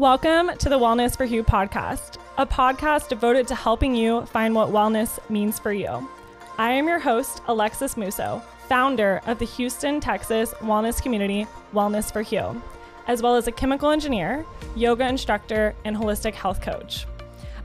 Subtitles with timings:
[0.00, 4.70] Welcome to the Wellness for You podcast, a podcast devoted to helping you find what
[4.70, 6.08] wellness means for you.
[6.56, 12.22] I am your host, Alexis Musso, founder of the Houston, Texas wellness community, Wellness for
[12.22, 12.62] You,
[13.08, 17.04] as well as a chemical engineer, yoga instructor, and holistic health coach.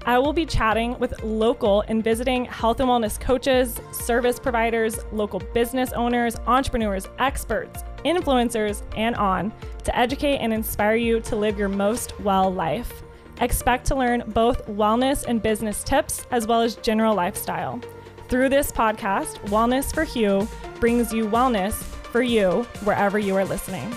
[0.06, 5.40] I will be chatting with local and visiting health and wellness coaches, service providers, local
[5.54, 9.52] business owners, entrepreneurs, experts, influencers, and on
[9.84, 13.04] to educate and inspire you to live your most well life.
[13.42, 17.82] Expect to learn both wellness and business tips as well as general lifestyle.
[18.30, 20.48] Through this podcast, Wellness for You
[20.80, 23.94] brings you wellness for you wherever you are listening.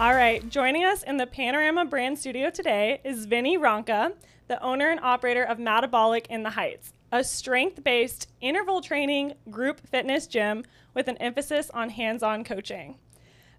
[0.00, 4.14] All right, joining us in the Panorama Brand Studio today is Vinnie Ronca,
[4.48, 9.80] the owner and operator of Madabolic in the Heights, a strength based interval training group
[9.86, 10.64] fitness gym
[10.94, 12.96] with an emphasis on hands on coaching.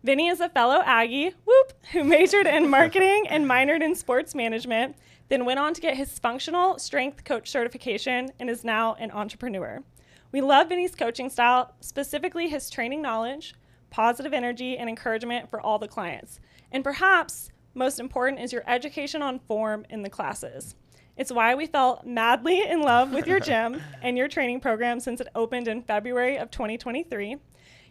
[0.03, 4.95] Vinnie is a fellow Aggie, whoop, who majored in marketing and minored in sports management,
[5.29, 9.83] then went on to get his functional strength coach certification and is now an entrepreneur.
[10.31, 13.53] We love Vinnie's coaching style, specifically his training knowledge,
[13.89, 16.39] positive energy, and encouragement for all the clients.
[16.71, 20.75] And perhaps most important is your education on form in the classes.
[21.21, 25.21] It's why we fell madly in love with your gym and your training program since
[25.21, 27.37] it opened in February of 2023.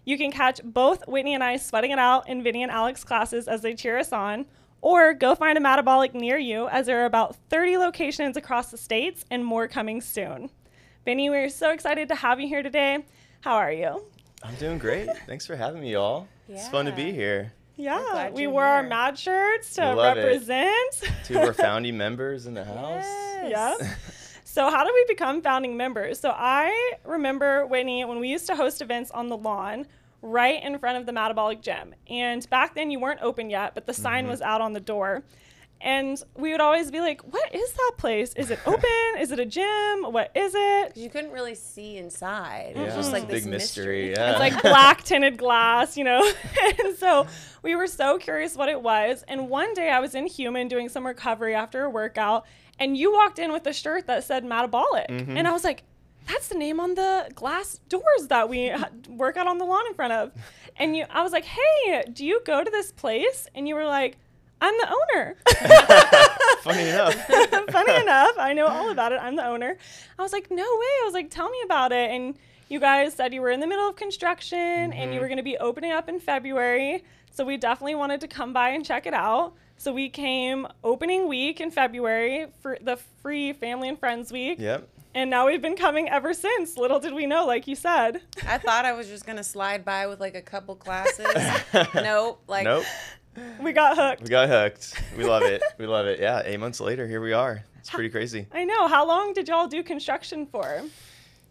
[0.04, 3.46] You can catch both Whitney and I sweating it out in Vinnie and Alex classes
[3.46, 4.46] as they cheer us on,
[4.80, 8.76] or go find a Madabolic near you as there are about 30 locations across the
[8.76, 10.50] states and more coming soon.
[11.04, 13.04] Vinnie, we're so excited to have you here today.
[13.42, 14.06] How are you?
[14.42, 15.08] I'm doing great.
[15.28, 16.26] Thanks for having me, y'all.
[16.48, 17.52] It's fun to be here.
[17.80, 21.02] Yeah, we you're wore our mad shirts to Love represent.
[21.24, 23.04] Two of our founding members in the house.
[23.04, 23.78] Yes.
[23.80, 23.94] yeah.
[24.44, 26.18] So how did we become founding members?
[26.18, 29.86] So I remember Whitney when we used to host events on the lawn
[30.22, 31.94] right in front of the Madabolic gym.
[32.08, 34.30] And back then you weren't open yet, but the sign Mm-hmm.
[34.32, 35.22] was out on the door.
[35.82, 38.34] And we would always be like, "What is that place?
[38.34, 38.84] Is it open?
[39.18, 40.12] is it a gym?
[40.12, 42.72] What is it?" You couldn't really see inside.
[42.74, 44.08] It Yeah, was just like big this mystery.
[44.08, 44.10] mystery.
[44.12, 44.30] Yeah.
[44.32, 46.20] It's like black tinted glass, you know.
[46.84, 47.26] and so
[47.62, 49.24] we were so curious what it was.
[49.28, 52.44] And one day I was in Human doing some recovery after a workout,
[52.78, 55.08] and you walked in with a shirt that said Madabolic.
[55.08, 55.36] Mm-hmm.
[55.36, 55.84] And I was like,
[56.28, 58.70] that's the name on the glass doors that we
[59.08, 60.30] work out on the lawn in front of.
[60.76, 63.48] And you, I was like, hey, do you go to this place?
[63.54, 64.16] And you were like,
[64.60, 65.36] I'm the owner.
[66.62, 67.14] Funny enough.
[67.70, 69.20] Funny enough, I know all about it.
[69.22, 69.76] I'm the owner.
[70.18, 70.62] I was like, no way.
[70.62, 72.10] I was like, tell me about it.
[72.10, 72.34] And
[72.68, 75.12] you guys said you were in the middle of construction and Mm-hmm.
[75.12, 77.02] you were going to be opening up in February.
[77.32, 79.54] So we definitely wanted to come by and check it out.
[79.76, 84.58] So we came opening week in February for the free family and friends week.
[84.58, 84.86] Yep.
[85.14, 86.76] And now we've been coming ever since.
[86.76, 88.20] Little did we know, like you said.
[88.46, 91.26] I thought I was just gonna slide by with like a couple classes.
[91.94, 92.42] nope.
[92.46, 92.84] Like Nope.
[93.62, 94.22] We got hooked.
[94.22, 95.00] We got hooked.
[95.16, 95.62] We love it.
[95.78, 96.18] We love it.
[96.20, 96.42] Yeah.
[96.44, 97.64] Eight months later, here we are.
[97.78, 98.46] It's pretty crazy.
[98.52, 98.88] I know.
[98.88, 100.82] How long did y'all do construction for?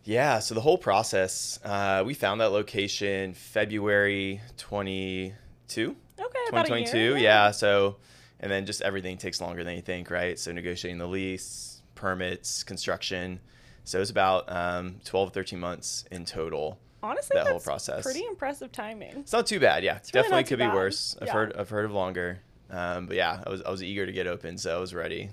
[0.03, 0.39] Yeah.
[0.39, 5.95] So the whole process, uh, we found that location February 22.
[6.19, 6.85] Okay, about a year.
[6.85, 7.17] 2022.
[7.23, 7.51] Yeah.
[7.51, 7.97] So,
[8.39, 10.37] and then just everything takes longer than you think, right?
[10.37, 13.39] So negotiating the lease, permits, construction.
[13.83, 16.79] So it was about um, 12, 13 months in total.
[17.01, 18.03] Honestly, that whole process.
[18.03, 19.17] pretty impressive timing.
[19.19, 19.83] It's not too bad.
[19.83, 20.73] Yeah, really definitely not too could be bad.
[20.75, 21.15] worse.
[21.21, 21.33] I've Yeah.
[21.33, 22.39] heard I've heard of longer.
[22.69, 25.29] Um, but yeah, I was I was eager to get open, so I was ready.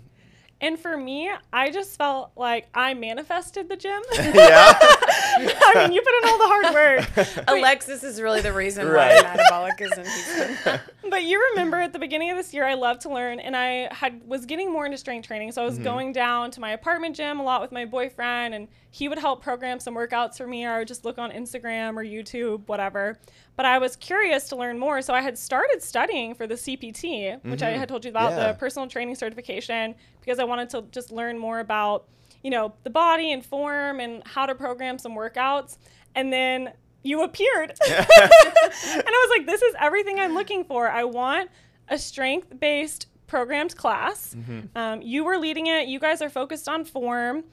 [0.59, 4.00] And for me, I just felt like I manifested the gym.
[4.15, 4.72] yeah.
[4.81, 7.44] I mean, you put in all the hard work.
[7.49, 9.22] Alexis is really the reason Right.
[9.22, 10.81] why Madabolic is in Houston.
[11.10, 13.93] But you remember at the beginning of this year, I loved to learn, and I
[13.94, 15.53] had was getting more into strength training.
[15.53, 18.66] So I was going down to my apartment gym a lot with my boyfriend, and
[18.97, 21.97] he would help program some workouts for me, or I would just look on Instagram
[21.99, 23.19] or YouTube, whatever.
[23.55, 27.45] But I was curious to learn more, so I had started studying for the CPT,
[27.45, 28.47] which I had told you about Yeah.
[28.53, 32.09] the personal training certification, because I wanted to just learn more about,
[32.43, 35.77] you know, the body and form and how to program some workouts.
[36.15, 37.73] And then you appeared.
[37.87, 40.89] and I was like, this is everything I'm looking for.
[40.89, 41.51] I want
[41.89, 44.34] a strength based programmed class.
[44.75, 47.45] Um, you were leading it, you guys are focused on form.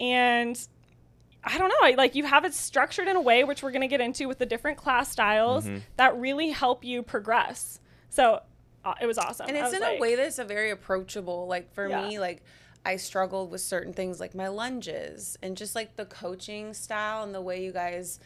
[0.00, 0.58] And
[1.42, 3.88] I don't know, like you have it structured in a way, which we're going to
[3.88, 7.80] get into with the different class styles that really help you progress.
[8.10, 8.40] So
[8.84, 9.46] uh, it was awesome.
[9.48, 11.46] and it's in like- a way that's a very approachable.
[11.46, 12.06] Like for Yeah.
[12.08, 12.42] me, like
[12.84, 17.34] I struggled with certain things like my lunges and just like the coaching style and
[17.34, 18.20] the way you guys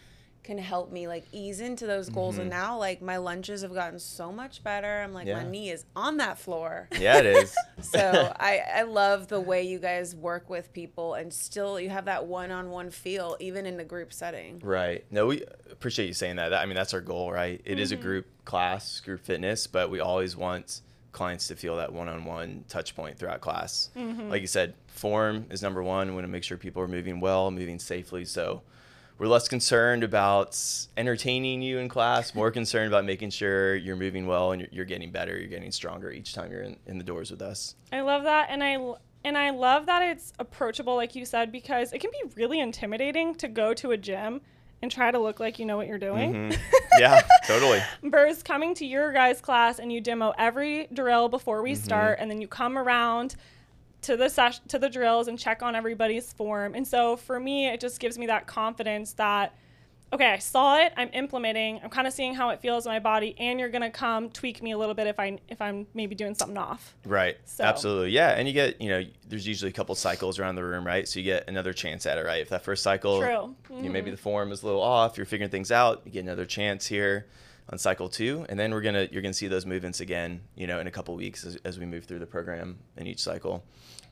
[0.44, 2.36] can help me like ease into those goals.
[2.38, 5.00] And now like my lunches have gotten so much better.
[5.02, 5.36] I'm like Mm-hmm.
[5.38, 5.42] Yeah.
[5.44, 6.88] my knee is on that floor.
[7.00, 7.56] Yeah, it is.
[7.82, 12.04] So I, I love the way you guys work with people and still you have
[12.06, 14.60] that one on one feel even in the group setting.
[14.62, 15.04] Right.
[15.10, 16.50] No, we appreciate you saying that.
[16.50, 17.60] That- I mean, that's our goal, right?
[17.64, 18.02] It is a Mm-hmm.
[18.04, 20.82] group class, group fitness, but we always want
[21.12, 23.90] clients to feel that one-on-one touch point throughout class.
[23.96, 24.28] Mm-hmm.
[24.30, 26.08] Like you said, form is number one.
[26.08, 28.24] We want to make sure people are moving well, moving safely.
[28.24, 28.62] So
[29.18, 30.58] we're less concerned about
[30.96, 34.84] entertaining you in class, more concerned about making sure you're moving well and you're, you're
[34.84, 37.76] getting better, you're getting stronger each time you're in, in the doors with us.
[37.92, 38.76] I love that, and I
[39.26, 43.34] and I love that it's approachable, like you said, because it can be really intimidating
[43.36, 44.40] to go to a gym
[44.82, 46.32] and try to look like you know what you're doing.
[46.50, 46.58] Mhm.
[46.96, 47.80] Yeah, totally.
[48.04, 51.82] Versus coming to your guys' class and you demo every drill before we Mm-hmm.
[51.82, 53.34] start, and then you come around
[54.04, 56.74] to the sesh- to the drills and check on everybody's form.
[56.74, 59.54] And so for me, it just gives me that confidence that
[60.12, 63.00] okay, I saw it, I'm implementing, I'm kind of seeing how it feels in my
[63.00, 66.14] body, and you're gonna come tweak me a little bit if I if I'm maybe
[66.14, 66.94] doing something off.
[67.04, 67.36] Right.
[67.46, 68.10] So- Absolutely.
[68.10, 68.30] Yeah.
[68.30, 71.08] And you get, you know, there's usually a couple cycles around the room, right?
[71.08, 72.40] So you get another chance at it, right?
[72.40, 73.54] If that first cycle, True.
[73.70, 74.10] you know, maybe mm-hmm.
[74.12, 77.26] the form is a little off, you're figuring things out, you get another chance here
[77.70, 80.80] on cycle two, and then we're gonna you're gonna see those movements again, you know,
[80.80, 83.64] in a couple weeks as, as we move through the program in each cycle.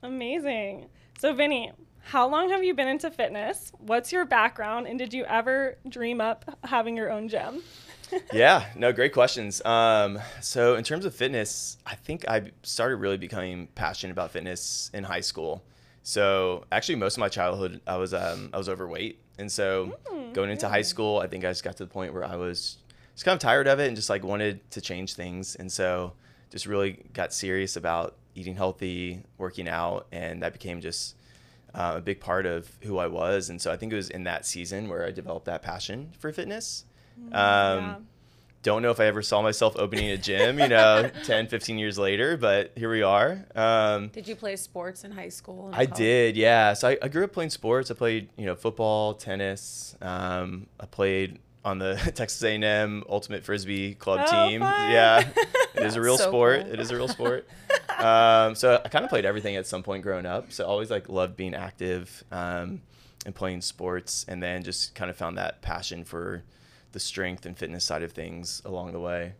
[0.03, 0.87] Amazing.
[1.19, 1.73] So, Vinnie,
[2.05, 3.73] how long have you been into fitness?
[3.79, 4.87] What's your background?
[4.87, 7.63] And did you ever dream up having your own gym?
[8.33, 9.65] yeah, no, great questions.
[9.65, 14.91] Um, so in terms of fitness, I think I started really becoming passionate about fitness
[14.93, 15.63] in high school.
[16.03, 19.97] So actually, most of my childhood, I was um, I was overweight, and so
[20.33, 22.79] going into high school, I think I just got to the point where I was
[23.15, 26.13] just kind of tired of it and just like wanted to change things, and so
[26.51, 31.17] just really got serious about eating healthy, working out, and that became just
[31.75, 33.51] uh, a big part of who I was.
[33.51, 36.33] And so I think it was in that season where I developed that passion for
[36.33, 36.85] fitness.
[37.19, 37.97] Um, yeah.
[38.63, 41.99] Don't know if I ever saw myself opening a gym, you know, 10, 15 years
[41.99, 43.45] later, but here we are.
[43.57, 45.71] Um, Did you play sports in high school?
[45.73, 45.99] I college?
[45.99, 46.75] did, yeah.
[46.75, 47.91] So I, I grew up playing sports.
[47.91, 49.97] I played, you know, football, tennis.
[50.01, 54.61] Um, I played on the Texas A&M Ultimate Frisbee Club Oh, team.
[54.61, 54.91] fun.
[54.91, 55.29] Yeah,
[55.75, 56.63] it is a real So sport.
[56.65, 56.73] cool.
[56.73, 57.49] It is a real sport.
[57.99, 60.53] um, so I kind of played everything at some point growing up.
[60.53, 62.83] So I always like loved being active um,
[63.25, 66.43] and playing sports, and then just kind of found that passion for
[66.93, 69.35] the strength and fitness side of things along the way.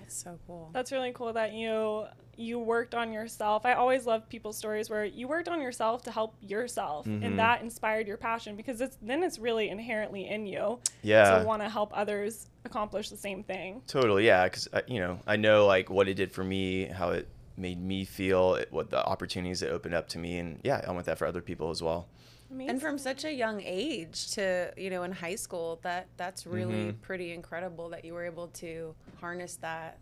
[0.00, 0.70] That's so cool.
[0.72, 2.04] That's really cool that you
[2.36, 3.64] you worked on yourself.
[3.64, 7.24] I always love people's stories where you worked on yourself to help yourself, Mhm.
[7.24, 11.38] and that inspired your passion because it's then it's really inherently in you Yeah.
[11.38, 13.82] to want to help others accomplish the same thing.
[13.86, 14.44] Totally, yeah.
[14.44, 18.04] Because you know, I know like what it did for me, how it made me
[18.04, 21.18] feel, it, what the opportunities it opened up to me, and yeah, I want that
[21.18, 22.08] for other people as well.
[22.54, 22.70] Amazing.
[22.70, 26.92] And from such a young age to, you know, in high school, that that's really
[26.92, 27.00] Mhm.
[27.02, 29.98] pretty incredible that you were able to harness that,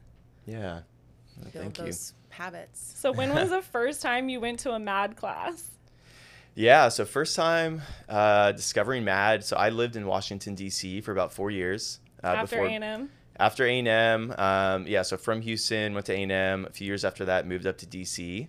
[0.47, 0.83] Yeah.
[1.39, 1.85] Well, build Thank you.
[1.87, 2.93] those habits.
[2.99, 5.71] so when was the first time you went to a MAD class?
[6.55, 6.89] Yeah.
[6.91, 9.45] So first time uh, discovering MAD.
[9.45, 11.01] So I lived in Washington D.C.
[11.01, 13.11] for about four years uh, after before A&M?
[13.39, 14.35] after A&M.
[14.37, 15.01] Um, yeah.
[15.03, 16.67] So from Houston, went to A&M.
[16.67, 18.49] A few years after that, moved up to D.C.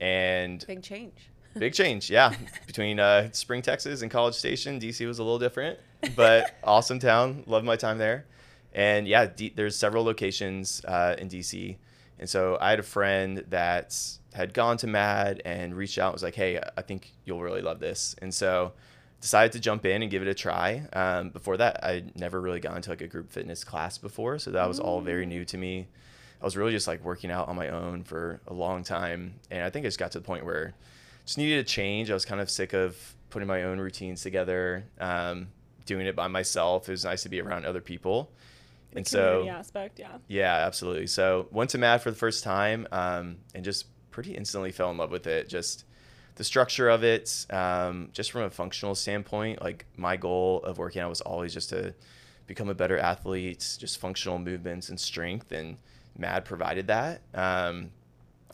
[0.00, 1.29] And Big change.
[1.58, 2.34] Big change, yeah.
[2.66, 5.78] Between uh, Spring, Texas, and College Station, DC was a little different,
[6.14, 7.44] but awesome town.
[7.46, 8.26] Loved my time there.
[8.72, 11.76] And yeah, D- there's several locations uh, in DC.
[12.18, 13.98] And so I had a friend that
[14.32, 17.62] had gone to MAD and reached out and was like, hey, I think you'll really
[17.62, 18.14] love this.
[18.22, 18.72] And so
[19.20, 20.82] decided to jump in and give it a try.
[20.92, 24.38] Um, before that, I'd never really gone to like a group fitness class before.
[24.38, 25.88] So that was all very new to me.
[26.40, 29.34] I was really just like working out on my own for a long time.
[29.50, 30.74] And I think I just got to the point where
[31.30, 32.10] just needed a change.
[32.10, 32.96] I was kind of sick of
[33.28, 35.46] putting my own routines together, um,
[35.86, 36.88] doing it by myself.
[36.88, 38.32] It was nice to be around other people.
[38.90, 40.16] The and so, aspect, yeah.
[40.26, 41.06] yeah, absolutely.
[41.06, 44.96] So went to MAD for the first time um, and just pretty instantly fell in
[44.96, 45.48] love with it.
[45.48, 45.84] Just
[46.34, 51.00] the structure of it, um, just from a functional standpoint, like my goal of working
[51.00, 51.94] out was always just to
[52.48, 55.76] become a better athlete, just functional movements and strength, and
[56.18, 57.20] MAD provided that.
[57.34, 57.92] Um,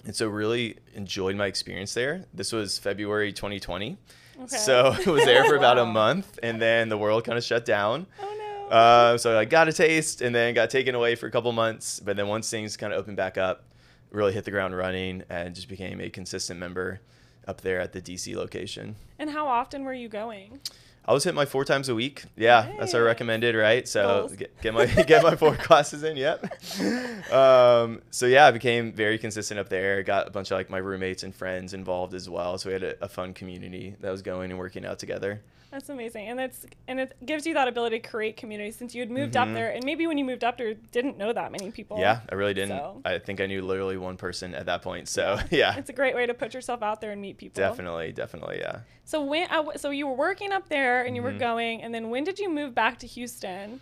[0.07, 2.25] and so really enjoyed my experience there.
[2.33, 3.99] This was February 2020.
[4.45, 4.47] Okay.
[4.57, 7.65] So I was there for about a month, and then the world kind of shut
[7.67, 8.07] down.
[8.23, 8.35] oh
[8.71, 8.75] no.
[8.75, 12.01] Uh, so I got a taste and then got taken away for a couple months.
[12.01, 13.65] But then once things kind of opened back up,
[14.11, 17.01] really hit the ground running and just became a consistent member
[17.47, 18.97] up there at the DC location.
[19.19, 20.61] and how often were you going?
[21.09, 22.25] I was hitting my four times a week.
[22.37, 23.87] Yeah, that's what I recommended, right?
[23.87, 26.17] So get, get my get my four classes in.
[26.17, 27.33] Yep.
[27.33, 30.03] Um, so yeah, I became very consistent up there.
[30.03, 32.59] Got a bunch of like my roommates and friends involved as well.
[32.59, 35.43] So we had a, a fun community that was going and working out together.
[35.77, 39.03] That's amazing, and it's and it gives you that ability to create community since you
[39.03, 39.53] had moved up Mhm.
[39.53, 41.99] there, and maybe when you moved up there, didn't know that many people.
[41.99, 42.79] Yeah, I really didn't.
[42.79, 45.07] So- I think I knew literally one person at that point.
[45.07, 47.63] So yeah, It's a great way to put yourself out there and meet people.
[47.63, 48.79] definitely, definitely, yeah.
[49.05, 51.39] So when uh, so you were working up there and you were Mhm.
[51.41, 53.81] going, and then when did you move back to Houston?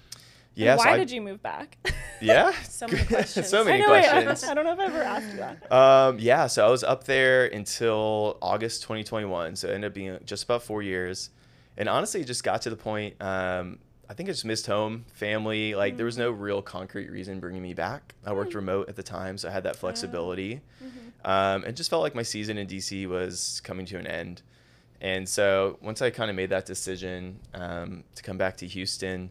[0.57, 0.75] Yeah.
[0.77, 1.79] so why I- did you move back?
[2.21, 2.51] Yeah.
[2.63, 3.49] So many questions.
[3.51, 4.45] so I many know, wait, questions.
[4.51, 5.71] I don't know if I've ever asked you that.
[5.71, 9.57] Um, yeah, so I was up there until August 2021.
[9.57, 11.31] So it ended up being just about four years.
[11.77, 13.79] And honestly, it just got to the point, um,
[14.09, 15.75] I think I just missed home, family.
[15.75, 18.15] Like, there was no real concrete reason bringing me back.
[18.25, 20.61] I worked remote at the time, so I had that flexibility.
[21.25, 24.43] Um, it just felt like my season in DC was coming to an end.
[25.01, 29.31] And so once I kind of made that decision um, to come back to Houston,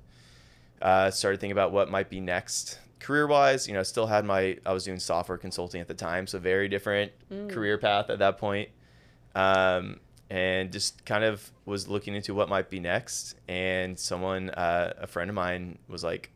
[0.82, 3.68] uh, started thinking about what might be next career wise.
[3.68, 6.40] You know, I still had my, I was doing software consulting at the time, so
[6.40, 7.12] very different
[7.50, 8.70] career path at that point.
[9.36, 10.00] Um,
[10.34, 13.36] and just kind of was looking into what might be next.
[13.48, 16.32] And someone, uh, a friend of mine, was like,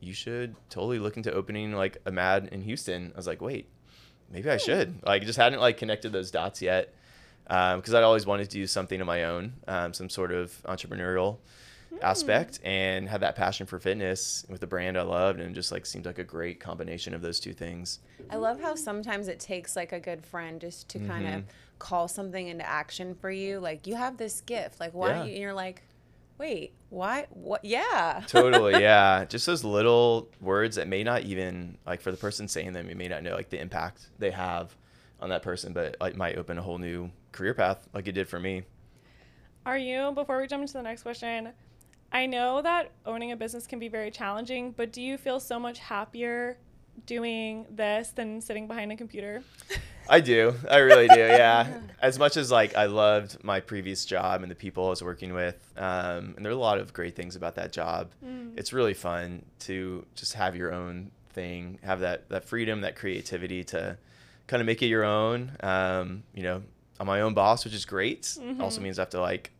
[0.00, 3.68] "You should totally look into opening like a Mad in Houston." I was like, "Wait,
[4.30, 6.92] maybe I should." Like, just hadn't like connected those dots yet
[7.44, 11.38] because I'd always wanted to do something of my own, um, some sort of entrepreneurial
[12.02, 15.86] aspect, and had that passion for fitness with the brand I loved, and just like
[15.86, 18.00] seemed like a great combination of those two things.
[18.30, 21.44] I love how sometimes it takes like a good friend just to kind of Mhm.
[21.78, 23.60] Call something into action for you.
[23.60, 24.80] Like you have this gift.
[24.80, 25.08] Like why?
[25.08, 25.14] Yeah.
[25.14, 25.82] don't you, and you're like,
[26.38, 27.26] wait, why?
[27.30, 27.64] What?
[27.64, 28.22] Yeah.
[28.28, 32.72] totally yeah just those little words that may not even like for the person saying
[32.72, 34.74] them you may not know like the impact they have
[35.20, 38.28] on that person but like might open a whole new career path like it did
[38.28, 38.62] for me
[39.66, 41.50] Are you, before we jump into the next question,
[42.10, 45.58] I know that owning a business can be very challenging, but do you feel so
[45.58, 46.56] much happier
[47.04, 49.42] doing this than sitting behind a computer?
[50.08, 50.54] i do.
[50.68, 51.80] I really do yeah.
[52.00, 55.32] As much as like i loved my previous job and the people i was working
[55.34, 58.10] with um, and there are a lot of great things about that job
[58.56, 63.62] it's really fun to just have your own thing have that that freedom that creativity
[63.64, 63.96] to
[64.46, 65.52] kind of make it your own.
[65.60, 66.62] Um, you know
[67.00, 68.36] i'm my own boss which is great.
[68.60, 69.50] Also means i have to like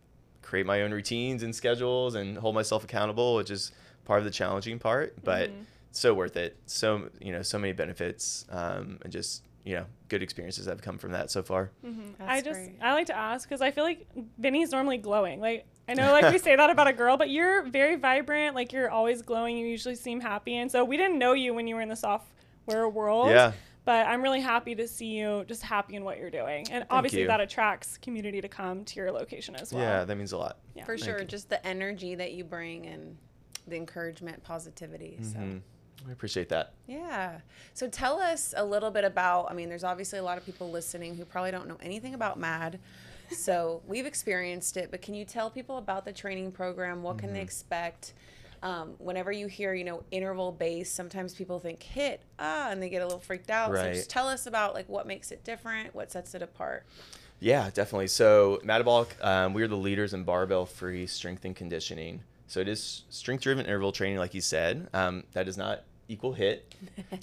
[0.41, 3.71] create my own routines and schedules and hold myself accountable which is
[4.05, 5.51] part of the challenging part but
[5.91, 6.55] so worth it.
[6.65, 10.97] So you know so many benefits um, and just you know good experiences have come
[10.97, 12.09] from that so far mm-hmm.
[12.19, 12.75] I just great.
[12.81, 14.07] I like to ask because I feel like
[14.39, 15.39] Vinnie's normally glowing.
[15.39, 18.55] Like I know like we say that about a girl, but you're very vibrant.
[18.55, 19.57] Like you're always glowing.
[19.57, 21.95] You usually seem happy, and so we didn't know you when you were in the
[21.95, 23.29] software world.
[23.29, 23.51] Yeah.
[23.85, 27.21] But I'm really happy to see you just happy in what you're doing, and obviously
[27.21, 27.27] you.
[27.27, 29.83] that attracts community to come to your location as well.
[29.83, 30.85] yeah that means a lot Yeah.
[30.85, 31.19] For Thank sure.
[31.19, 31.25] you.
[31.25, 33.17] Just the energy that you bring and
[33.67, 35.19] the encouragement, positivity.
[35.21, 35.37] So.
[35.37, 35.57] Mm-hmm.
[36.07, 37.41] I appreciate that Yeah.
[37.73, 40.71] So tell us a little bit about, I mean, there's obviously a lot of people
[40.71, 42.79] listening who probably don't know anything about MAD.
[43.31, 47.03] So we've experienced it, but can you tell people about the training program?
[47.03, 47.19] What Mm-hmm.
[47.19, 48.13] can they expect?
[48.63, 52.89] Um, whenever you hear, you know, interval based, sometimes people think HIIT, ah, and they
[52.89, 53.77] get a little freaked out.
[53.77, 53.93] So Right.
[53.93, 56.85] just tell us about like what makes it different, what sets it apart.
[57.39, 58.07] Yeah, definitely.
[58.07, 62.23] So, Madabolic, um, we are the leaders in barbell free strength and conditioning.
[62.47, 64.89] So, it is strength driven interval training, like you said.
[64.93, 66.59] Um, that does not equal HIIT,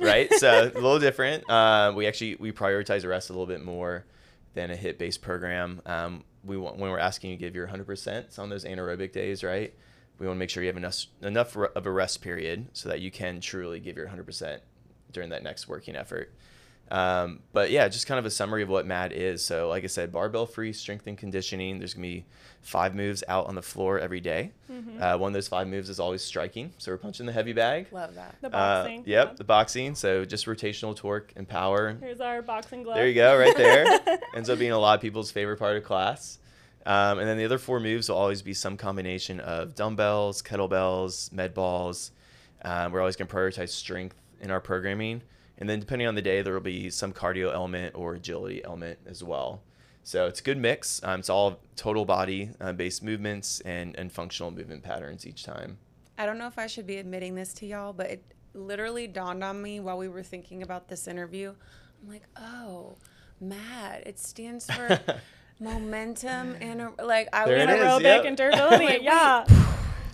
[0.00, 0.32] right?
[0.34, 1.48] so, a little different.
[1.50, 4.06] Uh, we actually we prioritize rest a little bit more
[4.54, 5.82] than a HIIT based program.
[5.84, 9.44] Um, we want, when we're asking you to give your 100% on those anaerobic days,
[9.44, 9.74] right?
[10.18, 13.00] We want to make sure you have enough enough of a rest period so that
[13.00, 14.60] you can truly give your 100%
[15.12, 16.32] during that next working effort.
[16.90, 19.44] Um, but yeah, just kind of a summary of what MAD is.
[19.44, 21.78] So, like I said, barbell free strength and conditioning.
[21.80, 22.24] There's gonna be
[22.62, 24.52] five moves out on the floor every day.
[25.00, 26.72] Uh, one of those five moves is always striking.
[26.78, 27.86] So we're punching the heavy bag.
[27.92, 28.36] Love that.
[28.40, 29.04] The Uh, boxing.
[29.06, 29.34] yep, yeah.
[29.36, 29.94] the boxing.
[29.94, 31.96] So just rotational torque and power.
[32.00, 32.96] Here's our boxing glove.
[32.96, 33.86] There you go, right there.
[34.36, 36.38] Ends up being a lot of people's favorite part of class.
[36.84, 41.32] Um, and then the other four moves will always be some combination of dumbbells, kettlebells,
[41.32, 42.12] med balls.
[42.62, 45.22] Um, we're always going to prioritize strength in our programming.
[45.58, 48.98] And then depending on the day, there will be some cardio element or agility element
[49.06, 49.62] as well.
[50.02, 51.00] So it's a good mix.
[51.02, 55.78] Um, it's all total body uh, based movements and, and functional movement patterns each time.
[56.18, 58.22] I don't know if I should be admitting this to y'all, but it
[58.54, 61.54] literally dawned on me while we were thinking about this interview.
[62.02, 62.96] I'm like, oh,
[63.40, 64.04] MAD.
[64.06, 65.00] It stands for
[65.60, 68.24] momentum and like I There was it like, is, Aerobic yep.
[68.24, 68.84] and durability.
[68.86, 69.44] Wait, yeah.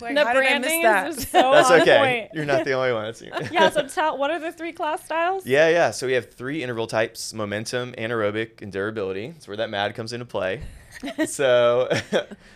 [0.03, 1.07] Like, the how did I miss branding that?
[1.09, 1.97] is so That's on okay.
[1.97, 2.31] point.
[2.33, 3.05] You're not the only one.
[3.05, 3.69] That's yeah.
[3.69, 5.45] So tell what are the three class styles?
[5.45, 5.91] Yeah, yeah.
[5.91, 9.31] So we have three interval types: momentum, anaerobic, and durability.
[9.31, 10.61] That's where that MAD comes into play.
[11.25, 11.89] so,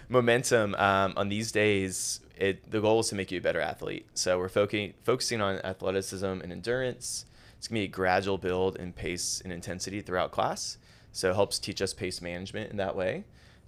[0.10, 4.06] momentum um, on these days, it the goal is to make you a better athlete.
[4.14, 7.26] So we're focusing focusing on athleticism and endurance.
[7.58, 10.78] It's gonna be a gradual build in pace and intensity throughout class.
[11.12, 13.24] So it helps teach us pace management in that way.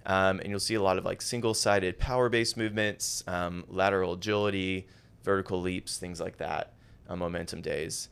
[0.06, 4.86] Um, and you'll see a lot of like single-sided power-based movements, um, lateral agility,
[5.22, 6.72] vertical leaps, things like that
[7.08, 8.08] on momentum days.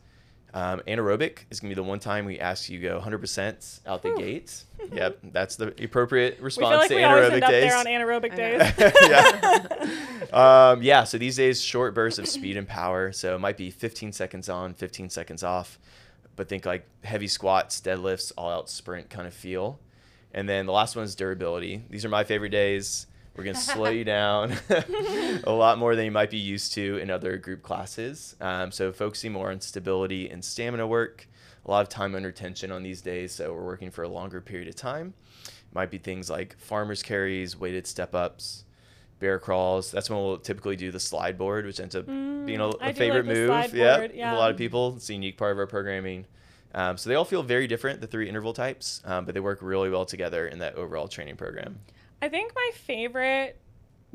[0.53, 4.01] Um, anaerobic is going to be the one time we ask you go 100% out
[4.01, 4.17] the Whew.
[4.17, 4.63] gate.
[4.91, 7.49] yep, that's the appropriate response We response feel like to we always anaerobic end up
[7.51, 7.69] days.
[7.69, 9.91] there on anaerobic days.
[10.31, 10.71] yeah.
[10.71, 11.03] um, yeah.
[11.03, 13.11] So these days, short bursts of speed and power.
[13.11, 15.77] So it might be 15 seconds on, 15 seconds off.
[16.35, 19.79] But think like heavy squats, deadlifts, all out sprint kind of feel.
[20.33, 21.83] And then the last one is durability.
[21.89, 23.07] These are my favorite days.
[23.35, 24.53] We're going to slow you down
[25.43, 28.35] a lot more than you might be used to in other group classes.
[28.41, 31.27] Um, so focusing more on stability and stamina work.
[31.65, 33.31] A lot of time under tension on these days.
[33.33, 35.13] So we're working for a longer period of time.
[35.73, 38.65] Might be things like farmers carries, weighted step ups,
[39.19, 39.91] bear crawls.
[39.91, 42.93] That's when we'll typically do the slide board, which ends up being a, Mm, a
[42.93, 43.75] favorite like move.
[43.75, 44.35] yeah, yeah.
[44.35, 44.95] a lot of people.
[44.95, 46.25] It's a unique part of our programming.
[46.73, 49.59] Um, so they all feel very different, the three interval types, um, but they work
[49.61, 51.79] really well together in that overall training program.
[52.21, 53.59] I think my favorite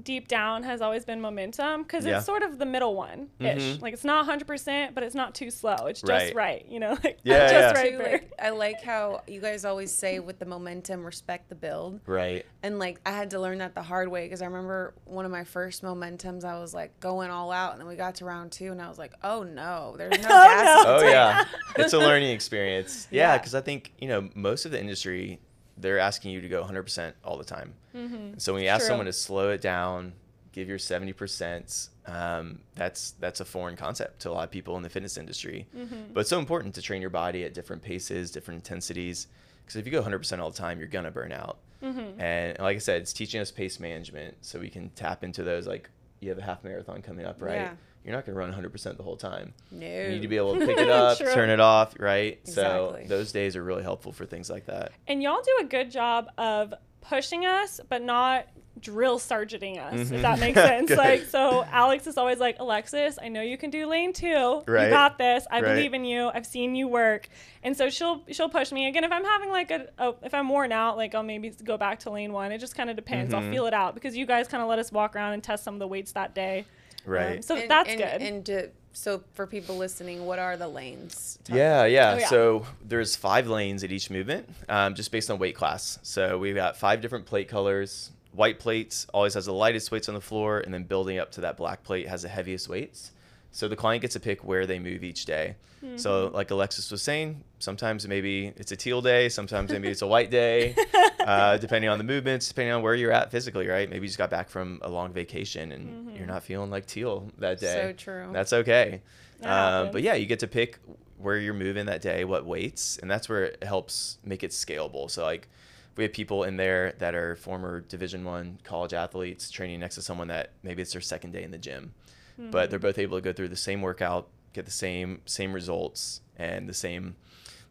[0.02, 2.16] deep down has always been momentum because Yeah.
[2.16, 3.62] it's sort of the middle one ish.
[3.62, 3.82] Mhm.
[3.82, 5.86] Like it's not 100%, but it's not too slow.
[5.86, 6.34] It's just Right.
[6.34, 6.98] right, you know?
[7.04, 7.72] Like Yeah, just yeah.
[7.82, 11.54] right Too, like, I like how you guys always say with the momentum, respect the
[11.54, 12.00] build.
[12.06, 12.44] Right.
[12.62, 15.30] And like I had to learn that the hard way because I remember one of
[15.30, 18.50] my first momentums, I was like going all out, and then we got to round
[18.52, 20.84] two, and I was like, oh no, there's no Oh, gas.
[20.84, 20.96] no.
[20.96, 21.44] Oh yeah,
[21.76, 23.06] it's a learning experience.
[23.10, 23.38] Yeah, Yeah.
[23.38, 25.38] because I think you know most of the industry,
[25.76, 27.74] they're asking you to go 100% all the time.
[27.94, 28.14] Mm-hmm.
[28.14, 28.88] And so when you ask True.
[28.88, 30.12] someone to slow it down,
[30.52, 34.82] give your 70%, um, that's that's a foreign concept to a lot of people in
[34.82, 35.66] the fitness industry.
[35.76, 36.12] Mm-hmm.
[36.12, 39.26] But it's so important to train your body at different paces, different intensities.
[39.64, 41.58] Because if you go 100% all the time, you're gonna burn out.
[41.82, 42.20] Mm-hmm.
[42.20, 45.66] And like I said, it's teaching us pace management, so we can tap into those.
[45.66, 45.90] Like
[46.20, 47.56] you have a half marathon coming up, right?
[47.56, 47.72] Yeah.
[48.04, 49.54] You're not gonna run 100% the whole time.
[49.70, 49.87] No.
[49.87, 52.38] You need to be able to pick it up, turn it off, right?
[52.44, 53.02] Exactly.
[53.04, 54.92] So those days are really helpful for things like that.
[55.08, 58.46] And y'all do a good job of pushing us, but not
[58.80, 60.12] drill sergeanting us, Mhm.
[60.16, 60.90] if that makes sense.
[60.90, 64.62] Like, so Alex is always like, Alexis, I know you can do lane two.
[64.66, 64.84] Right.
[64.84, 65.46] You got this.
[65.50, 65.75] I Right.
[65.75, 66.30] believe in you.
[66.34, 67.28] I've seen you work.
[67.62, 70.49] And so she'll she'll push me again if I'm having like a, a if I'm
[70.50, 72.52] worn out, like I'll maybe go back to lane one.
[72.52, 73.32] It just kind of depends.
[73.32, 73.52] I'll Mhm.
[73.52, 75.75] feel it out because you guys kind of let us walk around and test some
[75.75, 76.66] of the weights that day.
[77.04, 77.37] Right.
[77.37, 78.23] Um, so And- that's and- good.
[78.23, 81.38] And to, so for people listening, what are the lanes?
[81.49, 82.14] Yeah, yeah.
[82.14, 82.28] Oh, yeah.
[82.28, 85.98] So there's five lanes at each movement, um, just based on weight class.
[86.02, 88.11] So we've got five different plate colors.
[88.33, 91.40] White plates always has the lightest weights on the floor, and then building up to
[91.42, 93.12] that black plate has the heaviest weights.
[93.52, 95.55] So the client gets to pick where they move each day.
[95.97, 100.07] So like Alexis was saying, sometimes maybe it's a teal day, sometimes maybe it's a
[100.07, 100.75] white day,
[101.20, 103.88] uh, depending on the movements, depending on where you're at physically, right?
[103.88, 107.31] Maybe you just got back from a long vacation and you're not feeling like teal
[107.38, 107.88] that day.
[107.88, 108.31] So true.
[108.33, 109.03] That's okay.
[109.40, 110.79] That Um, but yeah, you get to pick
[111.18, 115.11] where you're moving that day, what weights, and that's where it helps make it scalable.
[115.11, 115.49] So like,
[115.97, 120.03] we have people in there that are former Division One college athletes training next to
[120.03, 121.94] someone that maybe it's their second day in the gym,
[122.37, 126.22] but they're both able to go through the same workout, get the same same results,
[126.36, 127.16] and the same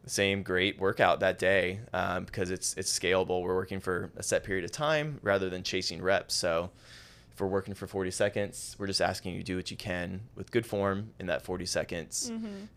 [0.04, 3.42] the same great workout that day um, because it's it's scalable.
[3.42, 6.34] We're working for a set period of time rather than chasing reps.
[6.34, 6.70] So
[7.32, 10.20] if we're working for 40 seconds, we're just asking you to do what you can
[10.36, 12.30] with good form in that 40 seconds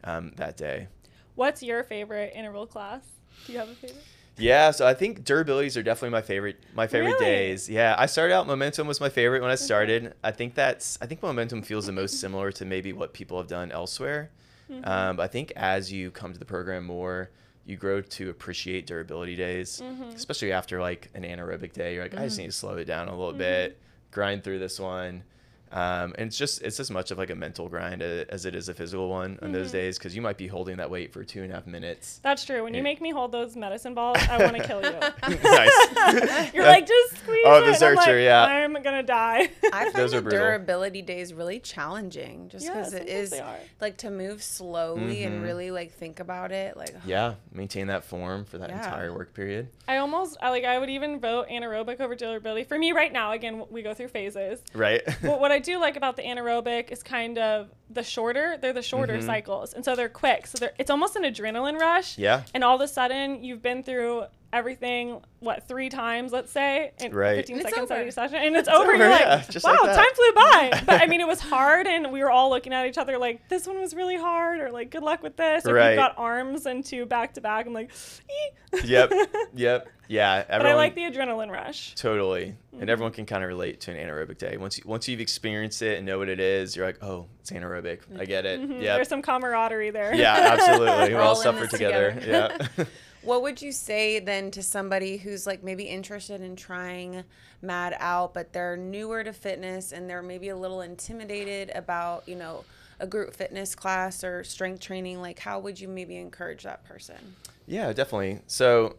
[0.04, 0.88] um, that day.
[1.36, 3.04] What's your favorite interval class?
[3.46, 4.04] Do you have a favorite?
[4.38, 7.26] Yeah, so I think durabilities are definitely my favorite my favorite Really?
[7.26, 7.70] days.
[7.70, 10.14] Yeah, I started out momentum was my favorite when I started.
[10.24, 13.48] I think that's I think momentum feels the most similar to maybe what people have
[13.48, 14.30] done elsewhere.
[14.72, 14.88] Mm-hmm.
[14.90, 17.30] Um, I think as you come to the program more,
[17.66, 20.10] you grow to appreciate durability days, Mm-hmm.
[20.16, 21.96] especially after like an anaerobic day.
[21.96, 23.80] You're like, I just need to slow it down a little bit,
[24.12, 25.24] grind through this one.
[25.72, 28.70] Um, and it's just it's as much of like a mental grind as it is
[28.70, 29.74] a physical one on those Mhm.
[29.74, 32.20] days because you might be holding that weight for two and a half minutes.
[32.24, 32.64] That's true.
[32.64, 34.92] When you make me hold those medicine balls, I want to kill you.
[35.44, 36.54] nice.
[36.54, 38.44] You're like, just squeeze Oh, the And I'm like, yeah.
[38.46, 39.50] I'm gonna die.
[39.74, 40.40] I find Those the are brutal.
[40.40, 43.56] durability days really challenging just because it sometimes is they are.
[43.82, 45.44] like to move slowly and Mhm.
[45.44, 46.78] really like think about it.
[46.78, 48.78] Like, Yeah, maintain that form for that Yeah.
[48.86, 49.68] entire work period.
[49.88, 52.64] I almost, I like, I would even vote anaerobic over durability.
[52.64, 54.62] For me, right now, again, we go through phases.
[54.74, 55.02] Right.
[55.22, 58.58] But what I do like about the anaerobic is kind of the shorter.
[58.62, 59.26] They're the shorter Mhm.
[59.26, 60.48] cycles, and so they're quick.
[60.48, 62.18] So they're, it's almost an adrenaline rush.
[62.18, 62.44] yeah.
[62.54, 67.14] And all of a sudden, you've been through everything, what, three times, let's say, in
[67.14, 67.38] Right.
[67.38, 68.12] 15 And it's seconds out of over.
[68.12, 68.84] session, and it's, over.
[68.92, 70.82] over, You're like, yeah, just wow, like time flew by.
[70.86, 73.48] But I mean, it was hard, and we were all looking at each other like,
[73.50, 75.66] this one was really hard, or like, good luck with this.
[75.66, 75.90] Or if Right.
[75.92, 77.92] you've got arms and two back to back, I'm like,
[78.30, 79.12] "Ee." Yep.
[79.54, 79.90] Yep.
[80.10, 80.44] Yeah.
[80.50, 81.94] But I like the adrenaline rush.
[81.96, 84.56] totally, and everyone can kind of relate to an anaerobic day.
[84.58, 87.52] Once you once you've experienced it and know what it is, you're like, oh, it's
[87.52, 88.00] anaerobic.
[88.20, 88.62] I get it.
[88.62, 88.82] Mhm.
[88.82, 88.96] Yeah.
[88.96, 90.14] There's some camaraderie there.
[90.16, 91.10] Yeah, absolutely.
[91.10, 92.12] we We're all all in suffer together.
[92.14, 92.70] together.
[92.78, 92.86] Yeah.
[93.28, 97.26] What would you say then to somebody who's like maybe interested in trying
[97.62, 102.38] Mad out, but they're newer to fitness and they're maybe a little intimidated about, you
[102.38, 102.64] know,
[103.02, 105.20] a group fitness class or strength training?
[105.20, 107.18] Like, how would you maybe encourage that person?
[107.66, 108.40] Yeah, definitely.
[108.48, 108.96] So,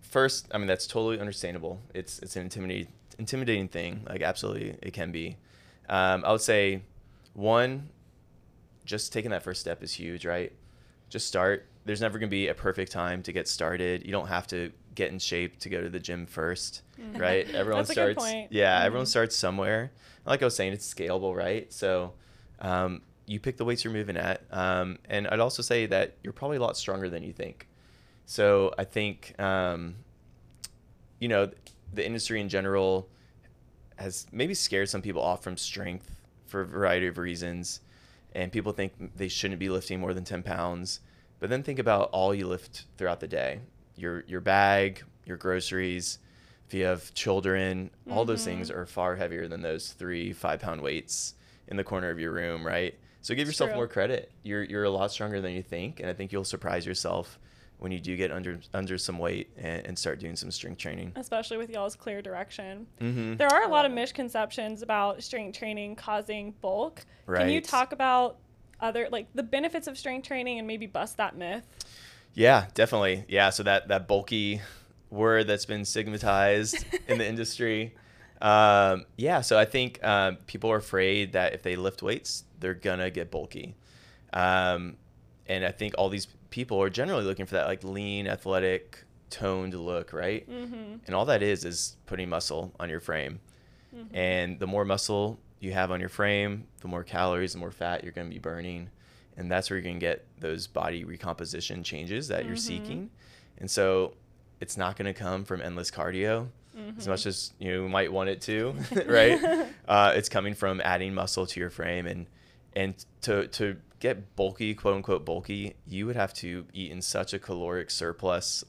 [0.00, 1.80] first, I mean that's totally understandable.
[1.94, 4.04] It's it's an intimidating intimidating thing.
[4.08, 5.36] Like absolutely, it can be.
[5.88, 6.82] Um, I would say,
[7.34, 7.90] one,
[8.84, 10.52] just taking that first step is huge, right?
[11.10, 11.64] Just start.
[11.88, 14.04] There's never going to be a perfect time to get started.
[14.04, 16.82] You don't have to get in shape to go to the gym first,
[17.16, 17.48] right?
[17.54, 18.34] Everyone That's a good starts.
[18.50, 18.84] Yeah, Mhm.
[18.84, 19.90] everyone starts somewhere.
[20.26, 21.72] Like I was saying, it's scalable, right?
[21.72, 22.12] So,
[22.60, 26.34] um, you pick the weights you're moving at, um, and I'd also say that you're
[26.34, 27.66] probably a lot stronger than you think.
[28.26, 29.94] So I think, um,
[31.20, 31.50] you know,
[31.94, 33.08] the industry in general
[33.96, 37.80] has maybe scared some people off from strength for a variety of reasons.
[38.34, 41.00] And people think they shouldn't be lifting more than 10 pounds.
[41.40, 43.60] But then think about all you lift throughout the day
[43.96, 46.18] your, your bag, your groceries.
[46.66, 50.82] If you have children, all those things are far heavier than those three, five pound
[50.82, 51.34] weights
[51.66, 52.94] in the corner of your room, right?
[53.22, 54.30] So give yourself more credit.
[54.42, 56.00] You're, you're a lot stronger than you think.
[56.00, 57.38] And I think you'll surprise yourself
[57.78, 61.12] when you do get under under some weight and, and start doing some strength training.
[61.16, 62.86] Especially with y'all's clear direction.
[63.00, 63.36] Mm-hmm.
[63.36, 67.04] There are a lot of misconceptions about strength training causing bulk.
[67.32, 68.38] Can you talk about
[68.80, 71.64] other like the benefits of strength training and maybe bust that myth?
[72.34, 73.24] Yeah, definitely.
[73.28, 74.60] Yeah, so that that bulky
[75.10, 77.94] word that's been stigmatized in the industry.
[78.40, 82.74] Um, yeah, so I think um, people are afraid that if they lift weights, they're
[82.74, 83.74] gonna get bulky,
[84.32, 84.96] um,
[85.46, 89.74] and I think all these people are generally looking for that like lean, athletic, toned
[89.74, 90.48] look, right?
[90.48, 90.96] Mm-hmm.
[91.06, 93.40] And all that is is putting muscle on your frame.
[93.94, 94.14] Mm-hmm.
[94.14, 98.02] And the more muscle you have on your frame, the more calories, the more fat
[98.04, 98.90] you're going to be burning.
[99.36, 102.58] And that's where you're going to get those body recomposition changes that you're Mhm.
[102.58, 103.10] seeking.
[103.58, 104.14] And so
[104.60, 106.98] it's not going to come from endless cardio Mm-hmm.
[107.00, 108.72] as much as you might want it to,
[109.06, 109.66] right?
[109.88, 112.26] uh, it's coming from adding muscle to your frame and
[112.76, 117.32] and to to get bulky, quote unquote bulky, you would have to eat in such
[117.34, 118.62] a caloric surplus.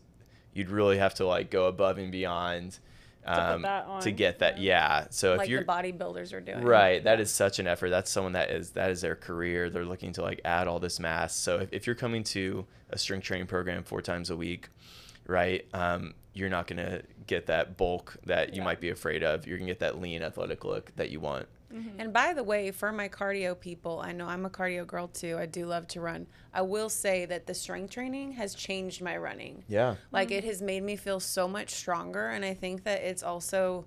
[0.56, 2.80] You'd really have to like go above and beyond
[3.26, 4.58] um, that on, to get that.
[4.60, 5.08] yeah.
[5.10, 6.64] So like if you're the bodybuilders are doing.
[6.64, 7.04] Right.
[7.04, 7.90] That is such an effort.
[7.90, 9.70] That's someone that is that is their career.
[9.70, 11.36] They're looking to like add all this mass.
[11.36, 14.70] So if, if you're coming to a strength training program four times a week,
[15.28, 18.66] right, um, you're not gonna get that bulk that you Yeah.
[18.66, 19.46] might be afraid of.
[19.46, 21.48] You're gonna get that lean athletic look that you want.
[21.74, 22.00] Mm-hmm.
[22.00, 25.38] And by the way, for my cardio people, I know I'm a cardio girl too.
[25.38, 26.28] I do love to run.
[26.54, 29.64] I will say that the strength training has changed my running.
[29.68, 29.96] Yeah.
[30.12, 32.30] Like it has made me feel so much stronger.
[32.30, 33.86] And I think that it's also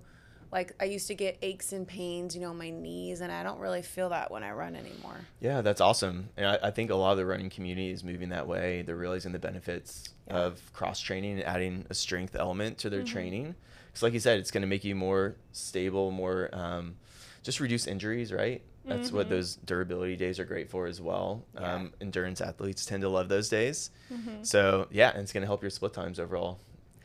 [0.51, 3.41] like I used to get aches and pains, you know, in my knees, and I
[3.41, 5.17] don't really feel that when I run anymore.
[5.41, 6.29] Yeah, that's awesome.
[6.37, 8.83] And I, I think a lot of the running community is moving that way.
[8.83, 10.37] They're realizing the benefits Yeah.
[10.37, 13.13] of cross training and adding a strength element to their Mm-hmm.
[13.13, 13.55] training.
[13.87, 16.95] Because, like you said, it's going to make you more stable, more um,
[17.43, 18.61] just reduce injuries, right?
[18.85, 19.29] That's what Mhm.
[19.29, 21.45] those durability days are great for as well.
[21.53, 21.73] Yeah.
[21.75, 23.91] Um, endurance athletes tend to love those days.
[24.11, 24.45] Mhm.
[24.45, 26.59] So, yeah, and it's going to help your split times overall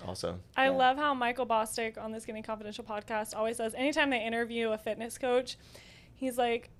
[0.04, 0.40] also.
[0.56, 0.70] I Yeah.
[0.70, 4.78] love how Michael Bosstick on the Skinny Confidential podcast always says anytime they interview a
[4.78, 5.56] fitness coach,
[6.14, 6.70] he's like,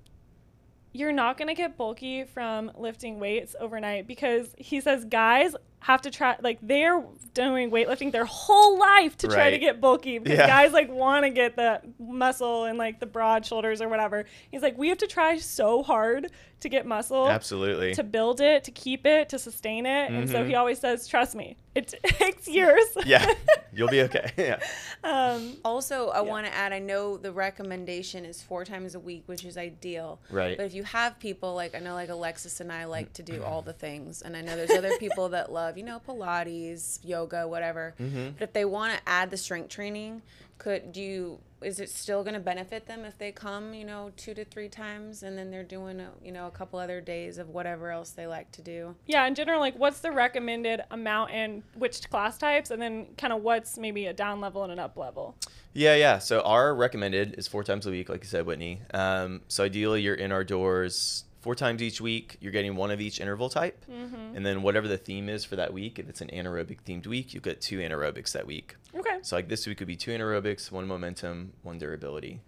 [0.93, 6.03] You're not going to get bulky from lifting weights overnight because he says guys have
[6.03, 7.03] to try, like, they're
[7.35, 10.47] doing weightlifting their whole life to try to get bulky because Yeah.
[10.47, 14.25] guys, like, want to get the muscle and, like, the broad shoulders or whatever.
[14.51, 17.95] He's like, We have to try so hard to get muscle Absolutely.
[17.95, 20.11] to build it, to keep it, to sustain it.
[20.11, 22.85] And so he always says, trust me, it takes years.
[23.07, 23.25] yeah,
[23.73, 24.33] you'll be okay.
[24.37, 24.59] yeah.
[25.05, 26.23] um, Also, I Yeah.
[26.23, 30.19] want to add I know the recommendation is four times a week, which is ideal.
[30.31, 30.57] Right.
[30.57, 33.43] But if you have people like I know like Alexis and I like to do
[33.45, 37.47] all the things and I know there's other people that love, you know, Pilates, yoga,
[37.47, 37.95] whatever.
[38.01, 38.35] Mhm.
[38.39, 40.23] But if they want to add the strength training,
[40.59, 44.13] could do you is it still going to benefit them if they come, you know,
[44.17, 47.39] 2 to 3 times and then they're doing, a, you know, a couple other days
[47.39, 48.95] of whatever else they like to do?
[49.07, 53.33] yeah, in general, like what's the recommended amount and which class types, and then kind
[53.33, 55.35] of what's maybe a down level and an up level.
[55.73, 56.19] Yeah, yeah.
[56.19, 58.81] So our recommended is four times a week, like you said, Whitney.
[58.95, 62.37] Um, so ideally, you're in our doors four times each week.
[62.41, 64.37] You're getting one of each interval type, Mm-hmm.
[64.37, 65.99] and then whatever the theme is for that week.
[65.99, 68.77] If it's an anaerobic themed week, you get two anaerobics that week.
[68.95, 69.19] Okay.
[69.23, 72.41] So like this week would be two anaerobics, one momentum, one durability,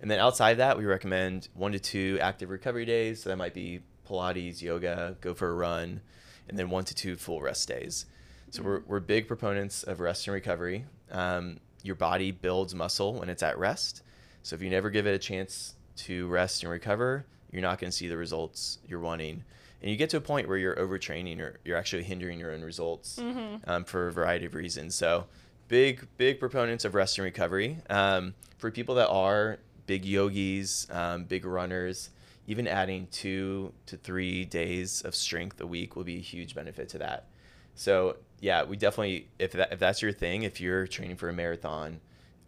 [0.00, 3.22] and then outside that, we recommend one to two active recovery days.
[3.22, 6.00] So that might be Pilates, yoga, go for a run,
[6.48, 8.06] and then one to two full rest days.
[8.50, 10.86] So we're, we're big proponents of rest and recovery.
[11.10, 14.02] Um, your body builds muscle when it's at rest.
[14.42, 17.90] So if you never give it a chance to rest and recover, you're not going
[17.90, 19.44] to see the results you're wanting.
[19.80, 22.62] and you get to a point where you're overtraining or you're actually hindering your own
[22.62, 23.68] results Mm-hmm.
[23.70, 24.94] um, for a variety of reasons.
[24.94, 25.26] So,
[25.68, 27.78] big big proponents of rest and recovery.
[27.90, 32.10] Um, for people that are big yogis, um, big runners,
[32.46, 36.88] even adding two to three days of strength a week will be a huge benefit
[36.90, 37.26] to that.
[37.74, 41.32] So yeah, we definitely if that if that's your thing, if you're training for a
[41.32, 42.00] marathon,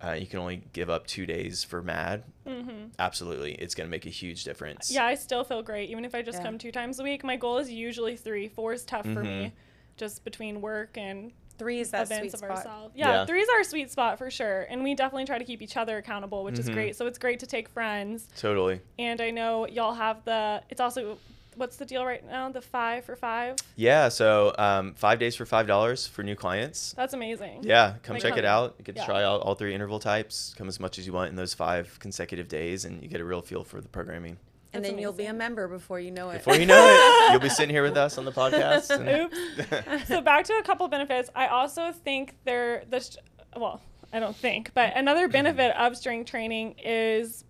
[0.04, 2.22] uh, you can only give up two days for MAD.
[2.46, 2.86] Mm-hmm.
[2.98, 4.90] Absolutely, it's going to make a huge difference.
[4.90, 6.44] Yeah, I still feel great even if I just Yeah.
[6.44, 7.22] come two times a week.
[7.24, 8.48] My goal is usually three.
[8.48, 9.52] Four is tough for me, Mhm.
[9.96, 12.50] just between work and Three is that events sweet of spot.
[12.52, 12.94] ourselves.
[12.96, 13.26] Yeah, Yeah.
[13.26, 15.98] three is our sweet spot for sure, and we definitely try to keep each other
[15.98, 16.72] accountable, which is Mhm.
[16.72, 16.96] great.
[16.96, 18.80] So it's great to take friends, Totally.
[18.98, 20.62] and I know y'all have the.
[20.70, 21.18] It's also
[21.60, 22.50] what's the deal right now?
[22.50, 23.56] The five for five.
[23.76, 24.08] Yeah.
[24.08, 26.92] So um, five days for five dollars for new clients.
[26.94, 27.60] That's amazing.
[27.62, 28.74] Yeah, come Like check how- it out.
[28.78, 30.54] You get to try out all three interval types.
[30.56, 33.24] Come as much as you want in those five consecutive days, and you get a
[33.24, 34.38] real feel for the programming.
[34.72, 36.38] And That's then you'll be a member before you know it.
[36.38, 38.90] Before you know it, you'll be sitting here with us on the podcast.
[38.90, 39.08] and-
[40.02, 40.06] Oops.
[40.08, 41.28] so back to a couple benefits.
[41.34, 43.24] I also think there the st-
[43.56, 47.44] well, I don't think, but another benefit of strength training is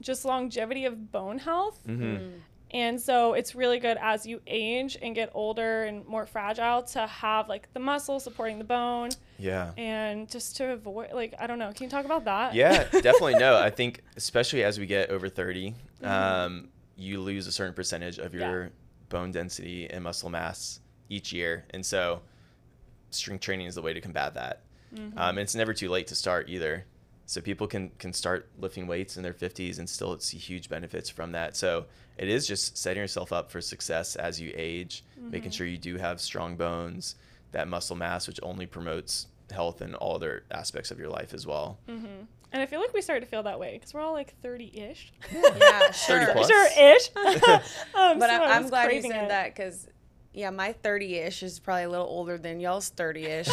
[0.00, 1.78] just longevity of bone health.
[1.86, 2.32] Mhm.
[2.72, 7.06] And so it's really good as you age and get older and more fragile to
[7.06, 9.70] have like the muscle supporting the bone Yeah.
[9.76, 11.72] and just to avoid like I don't know.
[11.72, 12.54] Can you talk about that?
[12.54, 13.36] Yeah, definitely.
[13.36, 16.06] No, I think especially as we get over 30, Mhm.
[16.08, 18.50] um, you lose a certain percentage of Yeah.
[18.50, 18.70] your
[19.08, 22.20] bone density and muscle mass each year, and so
[23.10, 24.62] strength training is the way to combat that.
[24.94, 25.12] Mhm.
[25.16, 26.84] Um, and it's never too late to start either.
[27.28, 31.10] So people can can start lifting weights in their 50s and still see huge benefits
[31.10, 31.56] from that.
[31.56, 31.86] So
[32.16, 35.54] it is just setting yourself up for success as you age, making Mhm.
[35.54, 37.16] sure you do have strong bones,
[37.52, 41.46] that muscle mass, which only promotes health in all other aspects of your life as
[41.46, 41.78] well.
[41.88, 42.04] hmm
[42.52, 45.12] And I feel like we started to feel that way because we're all like 30-ish.
[45.32, 45.92] yeah, 30
[46.24, 46.32] sure.
[46.32, 46.48] plus.
[46.48, 47.10] Sure-ish.
[47.94, 49.28] um, But so I, I I'm glad you said it.
[49.28, 49.88] that because,
[50.32, 53.48] yeah, my 30-ish is probably a little older than y'all's 30-ish.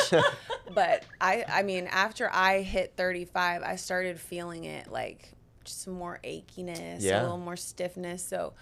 [0.73, 5.31] But I, I mean, after I hit 35, I started feeling it like
[5.63, 7.21] just more achiness, Yeah.
[7.21, 8.23] a little more stiffness.
[8.23, 8.53] So,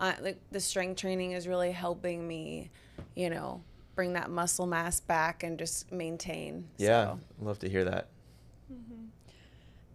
[0.00, 2.70] uh, like the strength training is really helping me,
[3.14, 3.62] you know,
[3.94, 6.68] bring that muscle mass back and just maintain.
[6.76, 8.08] Yeah, So, love to hear that.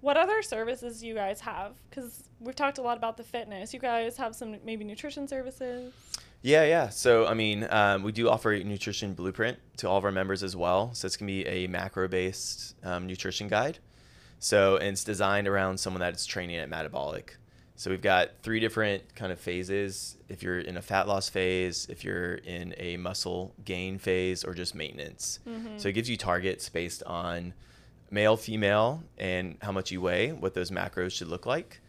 [0.01, 1.75] What other services do you guys have?
[1.89, 3.73] Because we've talked a lot about the fitness.
[3.73, 5.93] You guys have some maybe nutrition services.
[6.43, 6.89] Yeah, yeah.
[6.89, 10.43] So, I mean, um, we do offer a nutrition blueprint to all of our members
[10.43, 10.93] as well.
[10.93, 13.79] So, it's going to be a macro based um, nutrition guide.
[14.39, 17.29] So, and it's designed around someone that's training at Madabolic.
[17.77, 20.17] So, we've got three different kind of phases.
[20.27, 24.53] If you're in a fat loss phase, if you're in a muscle gain phase, or
[24.53, 25.39] just maintenance.
[25.47, 25.77] Mm-hmm.
[25.77, 27.53] So, it gives you targets based on
[28.11, 31.79] male, female, and how much you weigh, what those macros should look like.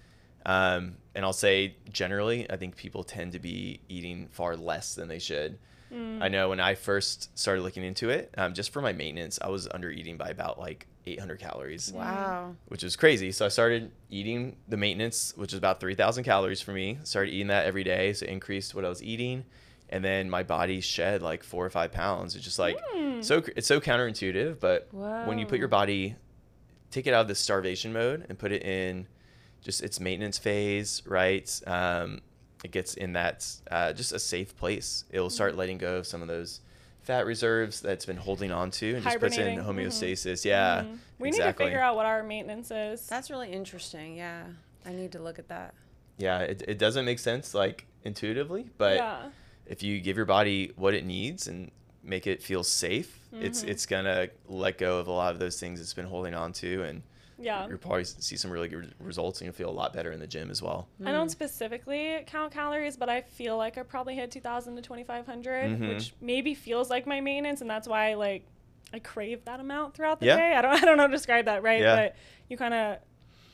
[0.46, 5.09] Um, and I'll say generally, I think people tend to be eating far less than
[5.09, 5.59] they should.
[5.92, 6.22] Mm.
[6.22, 9.48] I know when I first started looking into it, um, just for my maintenance, I
[9.48, 12.54] was under eating by about like 800 calories, wow.
[12.66, 13.30] which was crazy.
[13.30, 16.98] So I started eating the maintenance, which is about 3,000 calories for me.
[17.04, 19.44] Started eating that every day, so it increased what I was eating,
[19.90, 22.35] and then my body shed like four or five pounds.
[22.35, 23.22] It's just like Mm.
[23.24, 26.16] so it's so counterintuitive, but when you put your body,
[26.90, 29.07] take it out of the starvation mode and put it in
[29.64, 31.50] just its maintenance phase, right?
[31.66, 32.20] Um,
[32.62, 35.05] it gets in that uh, just a safe place.
[35.11, 36.61] It'll start letting go of some of those
[37.03, 39.87] fat reserves that's been holding on to and just puts in Hibernating, mhm.
[39.88, 40.44] homeostasis.
[40.44, 40.98] Yeah, Mhm.
[41.18, 41.66] We exactly.
[41.66, 43.07] need to figure out what our maintenance is.
[43.07, 44.16] That's really interesting.
[44.16, 44.44] Yeah.
[44.87, 45.74] I need to look at that.
[46.18, 49.31] Yeah, it, it doesn't make sense like intuitively, but yeah.
[49.66, 51.70] if you give your body what it needs and
[52.03, 53.68] make it feel safe, it's Mhm.
[53.68, 56.83] it's gonna let go of a lot of those things it's been holding on to
[56.85, 57.03] and
[57.38, 57.66] Yeah.
[57.68, 60.26] you'll probably see some really good results and you'll feel a lot better in the
[60.26, 60.88] gym as well.
[61.04, 65.70] I don't specifically count calories, but I feel like I probably hit 2,000 to 2,500,
[65.70, 65.88] Mhm.
[65.88, 68.46] which maybe feels like my maintenance, and that's why I like
[68.92, 70.36] I crave that amount throughout the Yeah.
[70.36, 70.54] day.
[70.54, 71.80] I don't, I don't know how to describe that, right?
[71.80, 71.96] Yeah.
[71.96, 72.16] But
[72.48, 72.98] you kind of,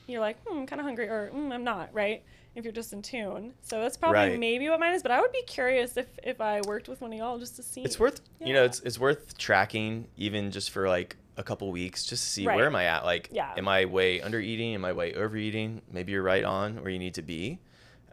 [0.07, 2.23] you're like, hmm, I'm kind of hungry, or mm, I'm not, right?
[2.53, 4.39] If you're just in tune, so that's probably Right.
[4.39, 5.01] maybe what mine is.
[5.01, 7.63] But I would be curious if if I worked with one of y'all just to
[7.63, 7.81] see.
[7.81, 12.05] It's worth you know it's it's worth tracking even just for like a couple weeks
[12.05, 12.55] just to see Right.
[12.55, 13.53] where am I at like Yeah.
[13.57, 16.99] am I way under eating am I way overeating maybe you're right on where you
[16.99, 17.59] need to be.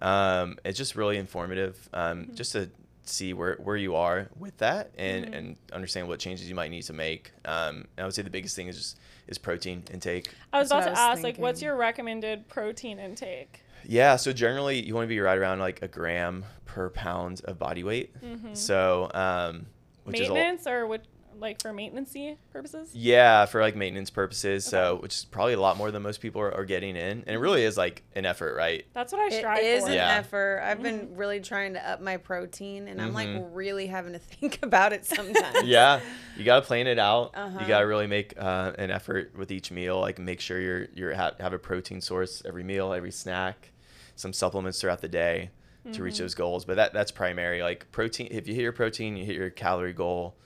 [0.00, 2.34] Um, it's just really informative um, Mm-hmm.
[2.34, 2.70] just to
[3.04, 5.34] see where, where you are with that and, Mhm.
[5.38, 7.32] and understand what changes you might need to make.
[7.44, 10.28] Um, and I would say the biggest thing is just is protein intake.
[10.52, 13.60] I was That's about to I was ask, like, what's your recommended protein intake?
[13.84, 17.58] Yeah, so generally you want to be right around like a gram per pound of
[17.58, 18.14] body weight.
[18.22, 18.56] Mhm.
[18.56, 19.66] So, um,
[20.04, 21.02] which is all, Maintenance or what?
[21.38, 22.90] Like for maintenancey purposes.
[22.94, 24.64] Yeah, for like maintenance purposes.
[24.64, 27.28] So, which is probably a lot more than most people are, are getting in, and
[27.28, 28.84] it really is like an effort, right?
[28.94, 29.88] That's what I It strive is for.
[29.90, 30.14] an Yeah.
[30.16, 30.60] effort.
[30.64, 33.50] I've been really trying to up my protein, and I'm like Mhm.
[33.52, 35.62] really having to think about it sometimes.
[35.64, 36.00] Yeah,
[36.36, 37.32] you gotta plan it out.
[37.34, 37.58] Uh-huh.
[37.60, 40.00] You gotta really make uh, an effort with each meal.
[40.00, 43.72] Like make sure you're you're ha- have a protein source every meal, every snack,
[44.16, 45.50] some supplements throughout the day
[45.92, 46.66] to reach those goals.
[46.66, 47.62] But that that's primary.
[47.62, 50.36] Like protein, if you hit your protein, you hit your calorie goal.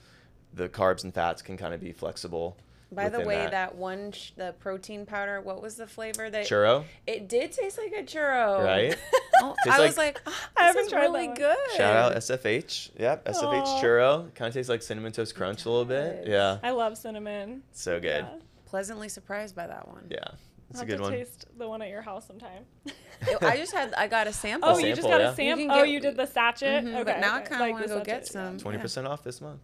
[0.53, 2.57] The carbs and fats can kind of be flexible.
[2.91, 6.83] By the way, that, one sh- the protein powder, what was the flavor that churro,
[7.07, 8.63] It did taste like a churro.
[8.63, 8.95] right?
[9.41, 11.35] Oh, Tastes I was like- like, oh, I haven't is tried that really one.
[11.35, 11.57] good.
[11.75, 12.91] Shout out SFH.
[12.99, 13.81] Yep, SFH Aw.
[13.81, 14.33] churro.
[14.35, 16.27] Kind of tastes like cinnamon toast crunch a little bit.
[16.27, 17.63] Yeah, I love cinnamon.
[17.71, 18.25] so good.
[18.25, 18.39] Yeah.
[18.65, 20.05] Pleasantly surprised by that one.
[20.09, 20.35] Yeah, I'll
[20.69, 21.11] it's a have good to one.
[21.13, 22.63] taste the one at your house sometime.
[23.41, 24.69] I just had, I got a sample.
[24.69, 25.31] oh, you just got yeah.
[25.31, 25.65] a sample.
[25.65, 26.81] You oh, you did the sachet.
[26.83, 28.59] Mhm, Okay, but now I kinda Like wanna go get some.
[28.59, 29.59] Twenty percent off this month.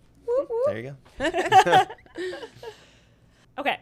[0.67, 1.85] There you go.
[3.59, 3.79] Okay.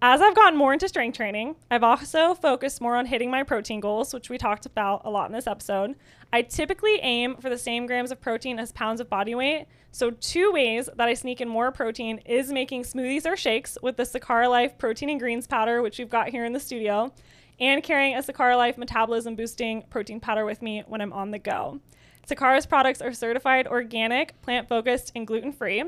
[0.00, 3.80] As I've gotten more into strength training, I've also focused more on hitting my protein
[3.80, 5.94] goals, which we talked about a lot in this episode.
[6.32, 9.66] I typically aim for the same grams of protein as pounds of body weight.
[9.90, 13.96] So, two ways that I sneak in more protein is making smoothies or shakes with
[13.96, 17.12] the Sakara Life protein and greens powder, which we've got here in the studio,
[17.60, 21.38] and carrying a Sakara Life metabolism boosting protein powder with me when I'm on the
[21.38, 21.80] go.
[22.28, 25.84] Sakara's products are certified organic, plant focused, and gluten free.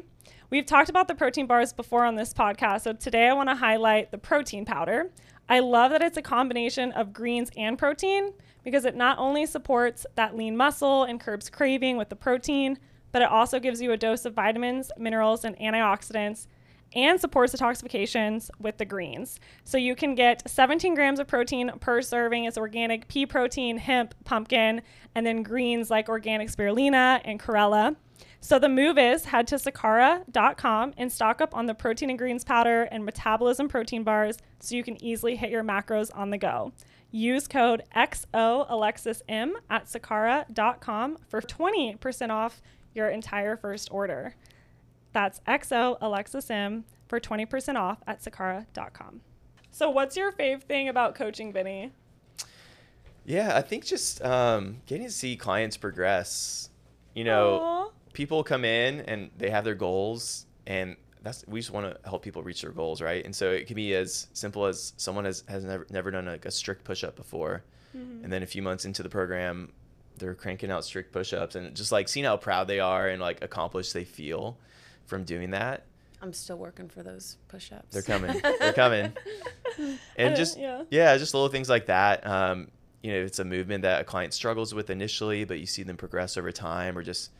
[0.48, 3.54] We've talked about the protein bars before on this podcast, so today I want to
[3.54, 5.10] highlight the protein powder.
[5.50, 8.32] I love that it's a combination of greens and protein
[8.64, 12.78] because it not only supports that lean muscle and curbs craving with the protein,
[13.12, 16.46] but it also gives you a dose of vitamins, minerals, and antioxidants
[16.94, 19.38] and supports detoxifications with the greens.
[19.64, 22.44] So you can get 17 grams of protein per serving.
[22.44, 24.82] It's organic pea protein, hemp, pumpkin,
[25.14, 27.96] and then greens like organic spirulina and chlorella.
[28.40, 32.44] So the move is head to sakara.com and stock up on the protein and greens
[32.44, 36.72] powder and metabolism protein bars so you can easily hit your macros on the go.
[37.10, 42.62] Use code XOAlexisM at sakara.com for 20% off
[42.94, 44.34] your entire first order.
[45.12, 49.20] That's XO Alexis M for 20% off at sakara.com.
[49.72, 51.92] So, what's your fave thing about coaching, Vinnie?
[53.24, 56.70] Yeah, I think just um, getting to see clients progress.
[57.14, 57.88] You know, Aw.
[58.12, 62.22] people come in and they have their goals, and that's we just want to help
[62.22, 63.24] people reach their goals, right?
[63.24, 66.46] And so it can be as simple as someone has has never never done like
[66.46, 67.62] a strict push up before,
[67.96, 68.22] Mm-hmm.
[68.22, 69.72] and then a few months into the program,
[70.16, 73.20] they're cranking out strict push ups, and just like seeing how proud they are and
[73.20, 74.56] like accomplished they feel
[75.10, 75.84] from doing that.
[76.22, 77.92] I'm still working for those push-ups.
[77.92, 78.40] They're coming.
[78.60, 79.12] They're coming.
[80.16, 80.84] And just yeah.
[80.90, 81.16] yeah.
[81.16, 82.26] just little things like that.
[82.26, 82.68] Um,
[83.02, 85.96] you know, it's a movement that a client struggles with initially, but you see them
[85.96, 87.30] progress over time, or just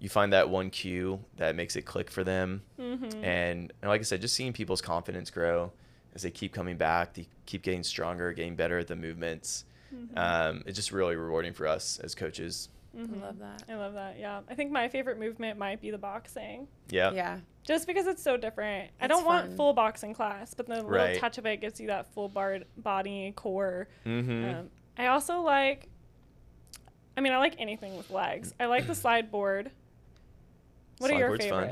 [0.00, 2.62] you find that one cue that makes it click for them.
[2.78, 3.24] Mm-hmm.
[3.24, 5.72] And, and like I said, just seeing people's confidence grow
[6.14, 9.64] as they keep coming back, they keep getting stronger, getting better at the movements.
[9.94, 10.18] Mm-hmm.
[10.18, 12.68] Um, it's just really rewarding for us as coaches.
[12.96, 13.22] Mhm.
[13.22, 13.62] I love that.
[13.68, 14.18] I love that.
[14.18, 14.40] Yeah.
[14.48, 16.68] I think my favorite movement might be the boxing.
[16.88, 17.12] Yeah.
[17.12, 17.38] Yeah.
[17.62, 18.84] Just because it's so different.
[18.84, 21.80] It's I It's don't want full boxing class, but the little touch of it gives
[21.80, 23.88] you that full bar- body, core.
[24.06, 24.44] Mm-hmm.
[24.58, 25.88] Um, I also like,
[27.16, 28.54] I mean, I like anything with legs.
[28.60, 29.70] I like the slide board.
[30.98, 31.62] What are Slide your board's fun.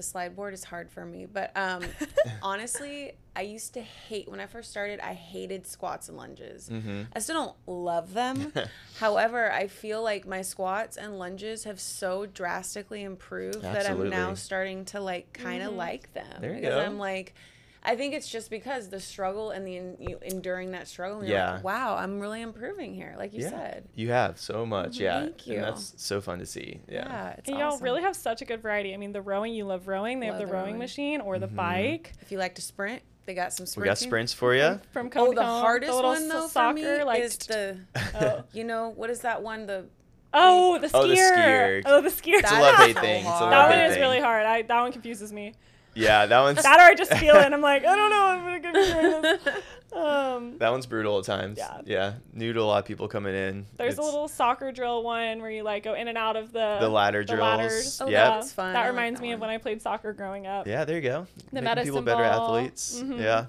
[0.00, 0.06] Favorites?
[0.06, 1.82] The slide board is hard for me, but um,
[2.42, 5.00] honestly, I used to hate when I first started.
[5.00, 6.68] I hated squats and lunges.
[6.68, 7.02] mm-hmm.
[7.14, 8.52] I still don't love them.
[8.98, 14.34] However, I feel like my squats and lunges have so drastically improved that I'm now
[14.34, 15.76] starting to like kind of Mhm.
[15.76, 16.40] like them.
[16.40, 16.80] There you go.
[16.80, 17.34] I'm like,
[17.82, 21.20] I think it's just because the struggle and the en- you enduring that struggle.
[21.20, 21.54] And you're Yeah.
[21.54, 23.48] like, wow, I'm really improving here, like you yeah.
[23.50, 23.84] said.
[23.94, 24.98] You have so much.
[24.98, 25.20] Yeah.
[25.20, 25.54] Thank you.
[25.56, 26.80] And that's so fun to see.
[26.88, 27.06] Yeah.
[27.08, 27.84] Yeah, it's And y'all awesome.
[27.84, 28.92] really have such a good variety.
[28.92, 30.20] I mean, the rowing, you love rowing.
[30.20, 30.78] They have the the rowing rowing.
[30.78, 31.56] machine or the Mhm.
[31.56, 32.12] bike.
[32.20, 34.78] If you like to sprint, they got some We got sprints for you.
[34.92, 37.36] From Oh, Cone the Cone, hardest little one though s- for me soccer, like is
[37.38, 37.78] the,
[38.20, 38.44] oh.
[38.52, 39.64] you know, what is that one?
[39.66, 39.86] The
[40.34, 40.92] oh, the skier.
[40.94, 41.82] Oh, the skier.
[41.86, 42.38] Oh, the skier.
[42.40, 43.20] It's a That love is hate so thing.
[43.20, 44.44] It's a love that hate one is really hard.
[44.44, 45.54] I that one confuses me.
[45.94, 48.26] Yeah, that one's That or I just feel it and I'm like, I don't know,
[48.26, 49.54] I'm gonna get this.
[49.92, 51.58] Um, that one's brutal at times.
[51.58, 51.80] Yeah.
[51.84, 52.12] Yeah.
[52.32, 53.66] New to a lot of people coming in.
[53.76, 56.76] there's a little soccer drill one where you like go in and out of the
[56.78, 57.40] the ladder the drills.
[57.42, 58.00] ladders.
[58.00, 58.30] Oh, yeah.
[58.30, 58.68] that's fun.
[58.70, 60.68] I That like reminds that me of when I played soccer growing up.
[60.68, 61.26] Yeah, there you go.
[61.52, 62.56] The Making people medicine better ball.
[62.56, 63.00] athletes.
[63.02, 63.18] Mhm.
[63.20, 63.46] Yeah.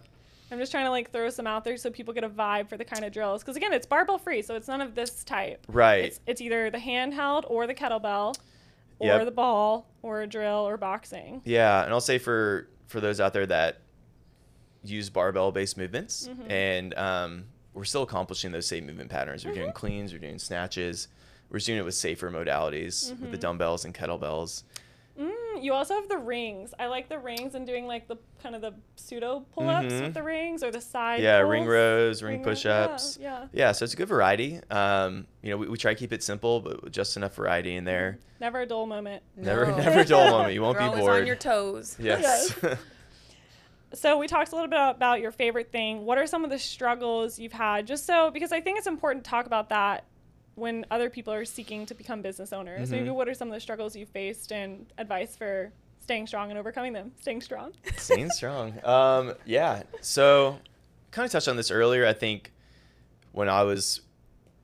[0.51, 2.75] I'm just trying to like throw some out there so people get a vibe for
[2.75, 3.43] the kind of drills.
[3.43, 5.63] Because again, it's barbell free, so it's none of this type.
[5.67, 6.05] Right.
[6.05, 8.35] It's, it's either the handheld or the kettlebell,
[8.97, 9.25] or Yep.
[9.25, 11.41] the ball, or a drill, or boxing.
[11.45, 13.79] Yeah, and I'll say for for those out there that
[14.83, 16.49] use barbell based movements, Mhm.
[16.51, 19.45] and um, we're still accomplishing those same movement patterns.
[19.45, 19.61] We're Mm-hmm.
[19.61, 21.07] doing cleans, we're doing snatches,
[21.49, 23.41] we're doing it with safer modalities with the Mhm.
[23.41, 24.63] dumbbells and kettlebells.
[25.57, 25.63] Mm.
[25.63, 26.73] You also have the rings.
[26.79, 30.01] I like the rings and doing like the kind of the pseudo pull ups Mhm.
[30.01, 31.21] with the rings or the side.
[31.21, 33.17] yeah, ring rows, ring, Ring push ups.
[33.21, 33.47] yeah, yeah.
[33.53, 34.59] Yeah, so it's a good variety.
[34.69, 37.83] Um, you know, we, we try to keep it simple, but just enough variety in
[37.85, 38.19] there.
[38.39, 39.21] Never a dull moment.
[39.35, 39.77] Never, No.
[39.77, 40.53] never a dull moment.
[40.53, 41.21] You won't You're be always bored.
[41.21, 41.95] on your toes.
[41.99, 42.53] yes.
[43.93, 46.05] So we talked a little bit about your favorite thing.
[46.05, 47.85] What are some of the struggles you've had?
[47.85, 50.05] Just so because I think it's important to talk about that
[50.55, 52.89] when other people are seeking to become business owners.
[52.89, 52.91] Mhm.
[52.91, 55.71] Maybe what are some of the struggles you faced and advice for
[56.01, 57.11] staying strong and overcoming them?
[57.21, 57.73] Staying strong.
[57.97, 58.73] Staying strong.
[58.85, 59.83] Um, yeah.
[60.01, 60.59] So,
[61.11, 62.05] kind of touched on this earlier.
[62.05, 62.51] I think
[63.31, 64.01] when I was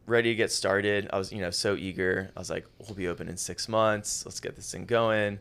[0.05, 2.31] ready to get started, I was, you know, so eager.
[2.35, 4.25] I was like, we'll be open in six months.
[4.25, 5.39] Let's get this thing going.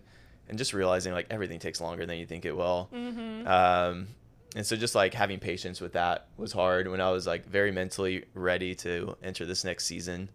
[0.48, 2.88] And just realizing like everything takes longer than you think it will.
[2.92, 3.46] mm-hmm.
[3.48, 4.08] Um,
[4.56, 7.70] and so just like having patience with that was hard when I was like very
[7.70, 10.30] mentally ready to enter this next season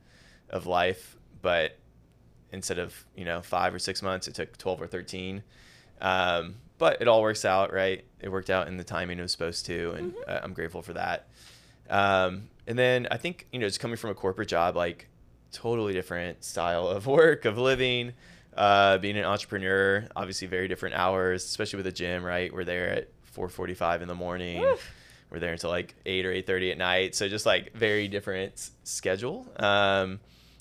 [0.51, 1.17] of life.
[1.41, 1.75] But
[2.51, 5.41] instead of, you know, five or six months, it took 12 or 13.
[6.01, 8.05] Um, but it all works out, right?
[8.19, 9.93] It worked out in the timing it was supposed to.
[9.93, 11.27] And uh, I'm grateful for that.
[11.89, 15.07] Um, and then I think, you know, just coming from a corporate job, like
[15.51, 18.13] totally different style of work, of living,
[18.55, 22.53] uh, being an entrepreneur, obviously very different hours, especially with a gym, right?
[22.53, 24.63] We're there at 4:45 in the morning.
[24.63, 24.91] Oof.
[25.29, 27.15] We're there until like 8 or 8:30 at night.
[27.15, 29.47] So just like very different schedule.
[29.57, 30.19] Um,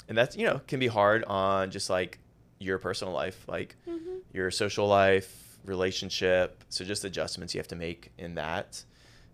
[0.08, 2.18] and that's, you know, can be hard on just like
[2.58, 4.18] your personal life, like Mm-hmm.
[4.32, 6.62] your social life, relationship.
[6.68, 8.82] So just adjustments you have to make in that.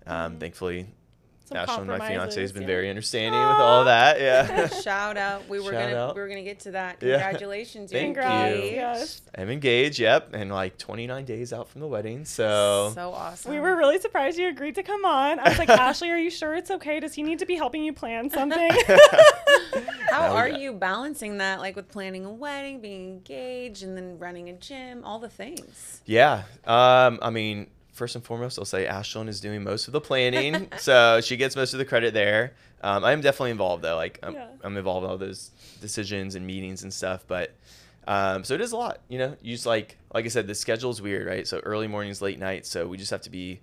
[0.06, 0.40] Um, Mhm.
[0.40, 0.86] Thankfully,
[1.46, 2.66] Some Ashlyn, my fiance, has been yeah.
[2.66, 4.20] very understanding with all that.
[4.20, 4.68] Yeah.
[4.82, 5.48] Shout out.
[5.48, 6.14] We were Shout gonna out.
[6.16, 6.98] we were gonna get to that.
[7.00, 7.92] Congratulations.
[7.92, 8.64] you're Thank Congrats, you.
[8.70, 9.22] yes.
[9.38, 12.24] I'm engaged, yep, and like 29 days out from the wedding.
[12.24, 13.52] So, So awesome.
[13.52, 15.38] We were really surprised you agreed to come on.
[15.38, 16.98] I was like, Ashley, are you sure it's okay?
[16.98, 18.70] Does he need to be helping you plan something?
[20.10, 24.48] How are you balancing that, like with planning a wedding, being engaged, and then running
[24.48, 26.00] a gym, all the things?
[26.06, 30.00] yeah, um, I mean, first and foremost, I'll say Ashlyn is doing most of the
[30.00, 32.52] planning, so she gets most of the credit there.
[32.82, 34.48] Um, I am definitely involved though, like I'm, Yeah.
[34.62, 37.54] I'm involved in all those decisions and meetings and stuff, but.
[38.08, 39.34] Um, so it is a lot, you know.
[39.42, 41.44] You just like, like I said, the schedule is weird, right?
[41.44, 42.68] So early mornings, late nights.
[42.70, 43.58] So we just have to be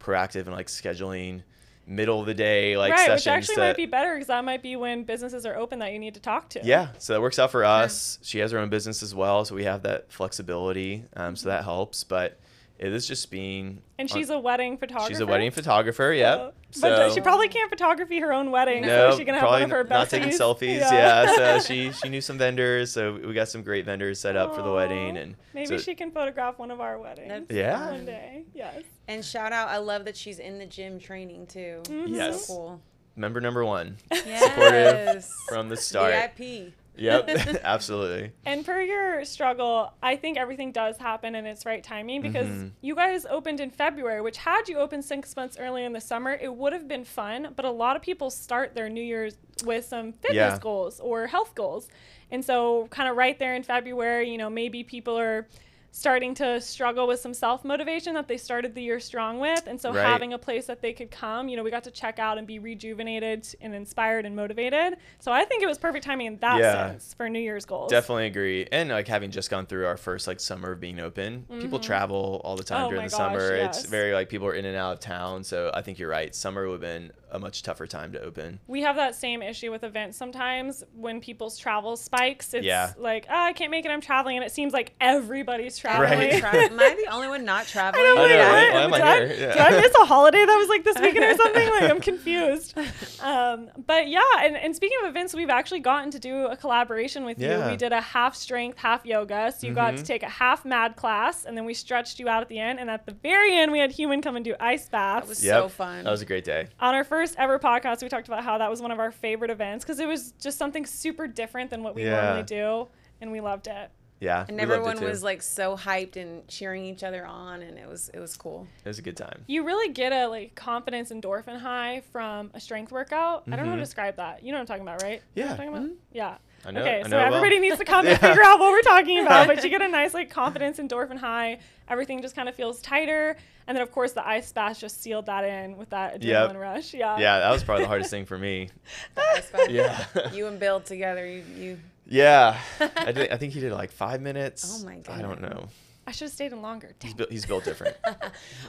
[0.00, 1.42] proactive and like scheduling
[1.84, 3.32] middle of the day, like sessions right, which sessions.
[3.48, 5.98] actually to- might be better because that might be when businesses are open that you
[5.98, 6.60] need to talk to.
[6.62, 8.20] Yeah, so that works out for us.
[8.22, 11.02] She has her own business as well, so we have that flexibility.
[11.16, 12.04] Um, so that helps.
[12.04, 12.38] But
[12.78, 13.82] it is just being.
[13.98, 15.08] And on- she's a wedding photographer.
[15.08, 16.12] she's a wedding photographer.
[16.12, 16.54] Yep.
[16.70, 18.82] So- but she probably can't photography her own wedding.
[18.82, 20.58] no, so she can have probably one of her n- not taking besties.
[20.58, 20.78] selfies.
[20.80, 21.34] Yeah.
[21.34, 24.62] so she she knew some vendors, so we got some great vendors set up for
[24.62, 27.28] the wedding, and maybe so- she can photograph one of our weddings.
[27.28, 27.90] That's Yeah.
[27.90, 28.44] One day.
[28.54, 28.82] Yes.
[29.08, 31.80] And shout out, I love that she's in the gym training too.
[31.84, 32.08] Mhm.
[32.14, 32.46] Yes.
[32.46, 32.80] So cool.
[33.16, 35.32] member number one Yes.
[35.48, 36.12] from the start.
[36.36, 36.72] VIP.
[36.98, 37.28] Yep,
[37.64, 38.32] absolutely.
[38.44, 42.70] And for your struggle, I think everything does happen in its right timing because Mhm.
[42.80, 46.32] you guys opened in February, which had you opened six months earlier in the summer,
[46.32, 47.52] it would have been fun.
[47.56, 50.58] But a lot of people start their New Year's with some fitness Yeah.
[50.60, 51.88] goals or health goals.
[52.30, 55.46] And so, kind of right there in February, you know, maybe people are
[55.90, 59.66] starting to struggle with some self motivation that they started the year strong with.
[59.66, 60.04] And so, Right.
[60.06, 62.46] having a place that they could come, you know, we got to check out and
[62.46, 64.96] be rejuvenated and inspired and motivated.
[65.18, 66.90] So, I think it was perfect timing in that Yeah.
[66.90, 67.90] sense for New Year's goals.
[67.90, 68.66] Definitely agree.
[68.70, 71.82] And like having just gone through our first like summer of being open, people Mhm.
[71.82, 73.56] travel all the time Oh during the gosh, summer.
[73.56, 73.80] yes.
[73.82, 75.42] It's very like people are in and out of town.
[75.42, 76.34] So I think you're right.
[76.34, 78.58] Summer would have been a much tougher time to open.
[78.66, 82.54] We have that same issue with events sometimes when people's travel spikes.
[82.54, 82.92] It's Yeah.
[82.98, 84.36] like, oh, I can't make it, I'm traveling.
[84.36, 86.18] And it seems like everybody's traveling.
[86.30, 86.38] Right.
[86.40, 88.04] Tra- Am I the only one not traveling?
[88.04, 88.52] I'm I like, know, what?
[88.52, 88.72] right?
[88.72, 89.48] Why am I did, I, here?
[89.52, 91.68] did I miss a holiday that was like this weekend or something?
[91.68, 92.74] Like, I'm confused.
[93.22, 97.24] Um, but yeah, and, and speaking of events, we've actually gotten to do a collaboration
[97.24, 97.48] with you.
[97.48, 97.70] Yeah.
[97.70, 99.52] We did a half strength, half yoga.
[99.56, 100.06] So you got to Mhm.
[100.06, 102.78] take a half mad class, and then we stretched you out at the end.
[102.78, 105.26] And at the very end, we had Human come and do ice baths.
[105.26, 105.62] That was Yep.
[105.62, 106.04] so fun.
[106.04, 106.68] That was a great day.
[106.80, 109.50] on our first ever podcast, we talked about how that was one of our favorite
[109.50, 112.20] events because it was just something super different than what we Yeah.
[112.22, 112.88] normally do,
[113.20, 113.90] and we loved it.
[114.20, 114.40] Yeah.
[114.48, 115.04] and we loved it everyone too.
[115.04, 118.66] was like so hyped and cheering each other on, and it was it was cool.
[118.84, 119.44] It was a good time.
[119.46, 123.44] You really get a like confidence endorphin high from a strength workout.
[123.46, 123.84] I don't know how to Mhm.
[123.84, 124.42] describe that.
[124.42, 125.22] You know what I'm talking about, right?
[125.36, 125.56] You know Yeah.
[125.56, 125.96] what I'm talking about?
[126.12, 126.36] Yeah.
[126.66, 126.80] I know.
[126.80, 127.34] okay, I so know it well.
[127.34, 128.12] everybody needs to come Yeah.
[128.12, 129.46] and figure out what we're talking about.
[129.46, 131.58] But you get a nice like confidence endorphin high.
[131.88, 133.36] Everything just kind of feels tighter,
[133.66, 136.50] and then of course the ice bath just sealed that in with that Yep.
[136.52, 136.94] adrenaline rush.
[136.94, 137.18] Yeah.
[137.18, 138.68] Yeah, that was probably the hardest thing for me.
[139.14, 139.70] That was fun.
[139.70, 140.04] Yeah.
[140.32, 142.58] You and Bill together, you you Yeah.
[142.96, 144.80] I, did, I think he did like five minutes.
[144.82, 145.18] Oh my god.
[145.18, 145.68] I don't know.
[146.06, 146.94] I should have stayed in longer.
[146.98, 147.08] Dang.
[147.10, 147.94] He's built, he's built different.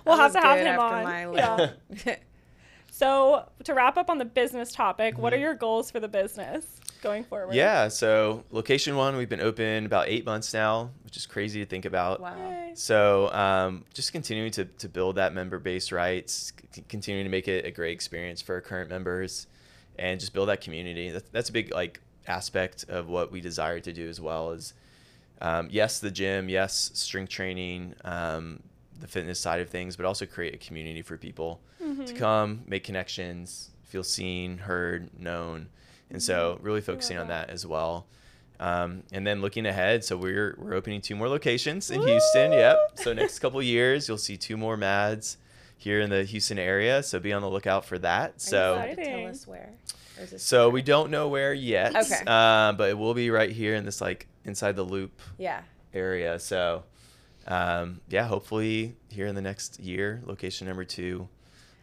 [0.05, 1.03] We'll That have to have him after on.
[1.05, 1.31] my
[2.05, 2.15] Yeah.
[3.01, 5.41] Little- So to wrap up on the business topic, what are Mhm.
[5.41, 6.65] your goals for the business?
[7.01, 7.55] going forward?
[7.55, 7.87] Yeah.
[7.87, 11.85] So location one, we've been open about eight months now, which is crazy to think
[11.85, 12.19] about.
[12.19, 12.35] Wow.
[12.37, 12.71] Yay.
[12.75, 17.47] So um, just continuing to, to build that member base rights, c- continuing to make
[17.47, 19.47] it a great experience for our current members,
[19.97, 21.09] and just build that community.
[21.09, 24.51] That's, that's a big like aspect of what we desire to do as well.
[24.51, 24.73] Is
[25.41, 28.61] um, yes, the gym, yes, strength training, um,
[28.99, 31.61] the fitness side of things, but also create a community for people
[32.05, 35.69] to come, make connections, feel seen, heard, known,
[36.09, 37.47] and so really focusing on that.
[37.47, 38.07] that as well.
[38.59, 42.51] Um, and then looking ahead, so we're we're opening two more locations in Houston.
[42.51, 42.77] Yep.
[42.95, 45.37] So next couple years, you'll see two more Mads
[45.77, 47.01] here in the Houston area.
[47.03, 48.29] So be on the lookout for that.
[48.31, 49.71] Are So tell us where?
[50.17, 50.73] Or is this so secret?
[50.73, 51.95] we don't know where yet.
[51.95, 52.21] Okay.
[52.27, 55.61] Uh, but it will be right here in this like inside the loop Yeah.
[55.93, 56.37] area.
[56.39, 56.83] So
[57.47, 61.29] um, yeah, hopefully here in the next year, location number two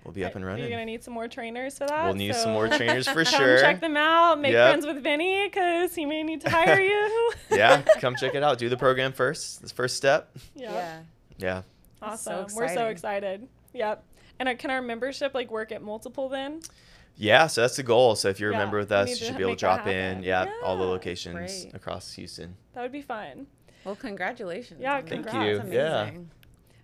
[0.07, 0.63] will be up and Are running.
[0.63, 2.05] You're gonna need some more trainers for that?
[2.05, 3.59] We'll need So some more trainers for come sure.
[3.61, 4.41] check them out.
[4.41, 4.69] Make Yep.
[4.71, 7.33] friends with Vinnie because he may need to hire you.
[7.51, 8.59] yeah, come check it out.
[8.59, 9.63] Do the program first.
[9.63, 10.31] This first step.
[10.55, 10.73] yeah.
[10.73, 11.01] Yeah.
[11.39, 11.63] Yeah.
[12.01, 12.57] That's so Awesome.
[12.57, 13.49] We're so excited.
[13.75, 14.05] Yep.
[14.39, 16.61] And uh, can our membership like work at multiple then?
[17.19, 18.15] Yeah, so that's the goal.
[18.15, 20.09] So if you're Yeah, a member with us, you should be able to drop in.
[20.17, 20.23] happen.
[20.23, 21.35] Yeah, all the locations
[21.65, 21.75] Great.
[21.75, 22.57] across Houston.
[22.75, 23.47] That would be fun.
[23.85, 24.81] Well, congratulations.
[24.83, 25.09] Yeah, on that.
[25.09, 25.59] Thank you.
[25.59, 26.11] That's Yeah.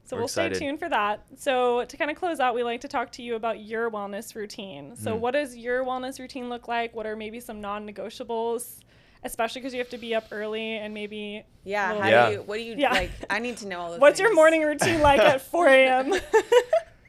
[0.02, 0.08] Amazing.
[0.08, 0.56] So We're we'll excited.
[0.56, 1.24] stay tuned for that.
[1.36, 4.34] So to kind of close out, we like to talk to you about your wellness
[4.34, 4.96] routine.
[4.96, 5.18] So Mhm.
[5.20, 6.94] what does your wellness routine look like?
[6.94, 8.80] What are maybe some non-negotiables?
[9.24, 11.96] Especially because you have to be up early and maybe Yeah.
[12.00, 12.26] How Yeah.
[12.26, 12.42] do you?
[12.42, 12.90] What do you Yeah.
[12.92, 13.10] like?
[13.30, 13.98] I need to know all the.
[13.98, 16.14] what's your morning routine like at 4 a.m.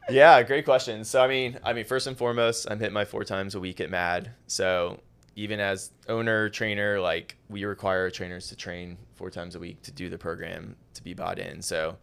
[0.09, 1.05] Yeah, great question.
[1.05, 3.79] So I mean, I mean, first and foremost, I'm hitting my four times a week
[3.79, 4.31] at Mad.
[4.47, 4.99] So
[5.37, 9.91] even as owner trainer, like we require trainers to train four times a week to
[9.93, 11.61] do the program to be bought in.
[11.61, 11.97] So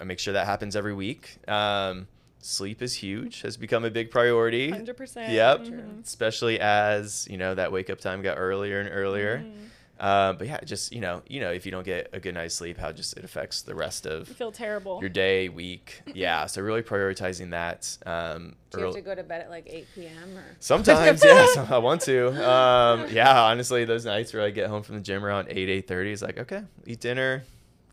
[0.00, 1.36] I make sure that happens every week.
[1.48, 2.08] Um,
[2.40, 4.70] sleep is huge; has become a big priority.
[4.70, 5.30] 100%.
[5.32, 5.60] Yep.
[5.60, 6.04] Mhm.
[6.04, 9.38] Especially as you know that wake up time got earlier and earlier.
[9.38, 9.68] Mhm.
[10.00, 12.56] Uh, but yeah, just you know, you know, if you don't get a good night's
[12.56, 14.98] sleep, how just it affects the rest of You feel terrible.
[15.00, 16.02] your day, week.
[16.12, 17.96] Yeah, so really prioritizing that.
[18.04, 20.36] Um, Do you have to go to bed at like 8 p.m.
[20.36, 20.44] or?
[20.58, 22.26] Sometimes, yes, I want to.
[22.46, 25.86] Um, yeah, honestly, those nights where I get home from the gym around eight, eight
[25.86, 27.44] thirty, it's like okay, eat dinner,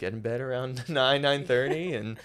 [0.01, 2.17] get in bed around nine, nine thirty, and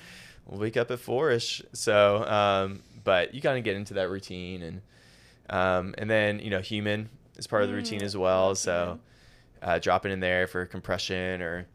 [0.46, 1.62] wake up at four ish.
[1.72, 4.80] So, um, but you kind of get into that routine, and
[5.48, 8.54] um, and then you know, human is part of the routine Mm, as well.
[8.56, 8.98] So,
[9.62, 11.66] uh, dropping in there for compression or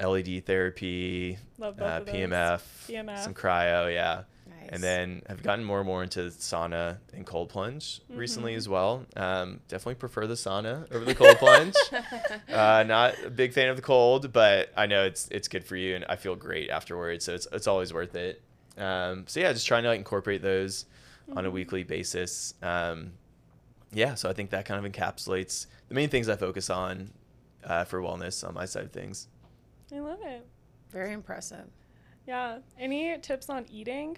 [0.00, 2.12] LED therapy, Love both uh.
[2.12, 3.18] PMF, PMF.
[3.24, 4.22] some cryo, yeah.
[4.72, 4.76] Nice.
[4.76, 8.56] And then I've gotten more and more into sauna and cold plunge recently Mhm.
[8.56, 9.04] as well.
[9.16, 11.74] Um, definitely prefer the sauna over the cold plunge.
[12.48, 15.76] Uh, not a big fan of the cold, but I know it's it's good for
[15.76, 17.24] you, and I feel great afterwards.
[17.26, 18.40] So it's it's always worth it.
[18.78, 20.86] Um, so yeah, just trying to like incorporate those
[21.36, 21.52] on a Mhm.
[21.52, 22.54] weekly basis.
[22.62, 23.12] Um,
[23.92, 27.12] yeah, so I think that kind of encapsulates the main things I focus on
[27.64, 29.28] uh, for wellness on my side of things.
[29.94, 30.46] I love it.
[30.90, 31.66] Very impressive.
[32.26, 32.58] Yeah.
[32.78, 34.16] Any tips on eating?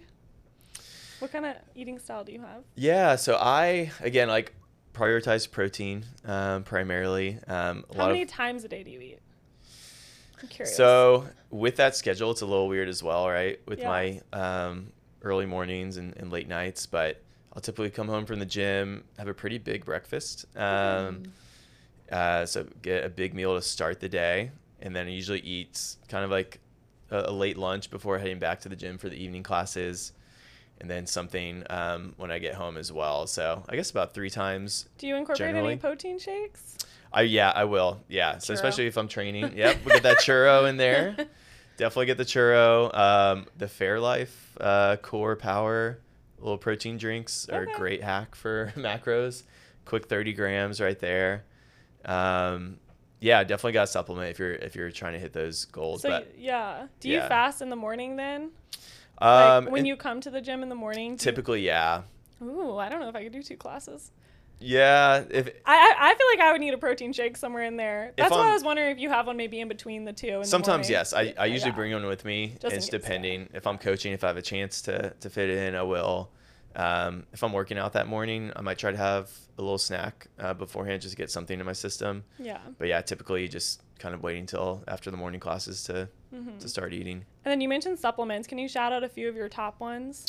[1.25, 2.65] What kind of eating style do you have?
[2.77, 4.53] Yeah, so I again like
[4.93, 7.39] prioritize protein um, primarily.
[7.49, 9.21] Um, How many of times a day do you eat?
[10.43, 10.77] I'm curious.
[10.77, 13.59] so with that schedule, it's a little weird as well, right?
[13.67, 13.89] With Yeah.
[13.89, 17.23] my um, early mornings and, and late nights, but
[17.55, 20.45] I'll typically come home from the gym, have a pretty big breakfast.
[20.55, 21.23] Um,
[22.13, 24.51] uh, so get a big meal to start the day,
[24.83, 26.61] and then I usually eat kind of like
[27.11, 30.13] a, a late lunch before heading back to the gym for the evening classes,
[30.85, 33.27] and then something um, when I get home as well.
[33.27, 36.77] So I guess about three times do you incorporate generally- any protein shakes?
[37.11, 38.03] I yeah, I will.
[38.07, 38.37] Yeah.
[38.37, 39.57] So especially if I'm training.
[39.57, 41.17] Yep, we get that churro in there.
[41.79, 42.95] Definitely get the churro.
[42.95, 44.29] Um, the Fairlife
[44.61, 46.01] uh, Core Power
[46.39, 47.73] little protein drinks are Okay.
[47.73, 49.45] a great hack for macros.
[49.87, 51.45] Quick 30 grams right there.
[52.05, 52.77] Um,
[53.21, 56.03] yeah, definitely got to supplement if you're if you're trying to hit those goals.
[56.03, 56.89] So but yeah.
[57.01, 57.29] Do you yeah.
[57.29, 58.51] fast in the morning then?
[59.19, 61.11] Um, like when it- you come to the gym in the morning?
[61.11, 62.03] do you- typically, yeah,
[62.43, 64.11] Ooh, I don't know if I could do two classes.
[64.61, 65.25] yeah.
[65.31, 68.13] If I, I I feel like I would need a protein shake somewhere in there.
[68.17, 70.29] That's why I'm- was wondering if you have one maybe in between the two.
[70.29, 70.91] In the Sometimes morning.
[70.93, 71.13] yes.
[71.13, 71.77] I, I usually Yeah.
[71.77, 72.57] bring one with me.
[72.61, 72.99] Just it's yeah.
[72.99, 75.83] depending if I'm coaching, if I have a chance to to fit it in, I
[75.83, 76.31] will.
[76.77, 80.27] Um, if I'm working out that morning, I might try to have a little snack
[80.41, 82.25] uh, beforehand just to get something in my system.
[82.39, 82.59] Yeah.
[82.79, 86.69] But yeah, typically just kind of waiting till after the morning classes to hmm to
[86.69, 87.25] start eating.
[87.45, 88.49] And then you mentioned supplements.
[88.49, 90.27] Can you shout out a few of your top ones?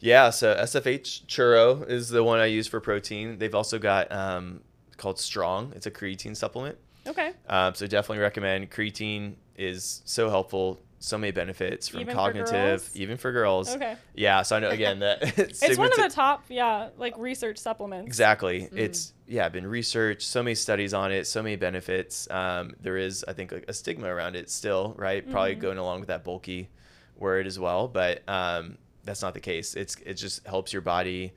[0.00, 3.38] Yeah, so SFH Churro is the one I use for protein.
[3.38, 4.60] They've also got um,
[4.96, 5.72] called Strong.
[5.76, 6.76] It's a creatine supplement.
[7.06, 7.32] Okay.
[7.48, 8.70] Um, so definitely recommend.
[8.70, 12.90] Creatine is so helpful so many benefits from Even cognitive, girls?
[12.96, 13.74] even for girls.
[13.74, 13.96] Okay.
[14.14, 18.06] Yeah, so I know again that It's one of the top, yeah, like research supplements.
[18.06, 18.68] Exactly.
[18.72, 22.30] It's yeah, been researched, so many studies on it, so many benefits.
[22.30, 25.28] Um, there is, I think, a, a stigma around it still, right?
[25.28, 26.68] Probably going along with that bulky
[27.16, 29.74] word as well, but um, that's not the case.
[29.74, 31.32] It's it just helps your body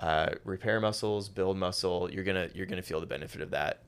[0.00, 2.10] uh, repair muscles, build muscle.
[2.12, 3.82] You're gonna you're gonna feel the benefit of that.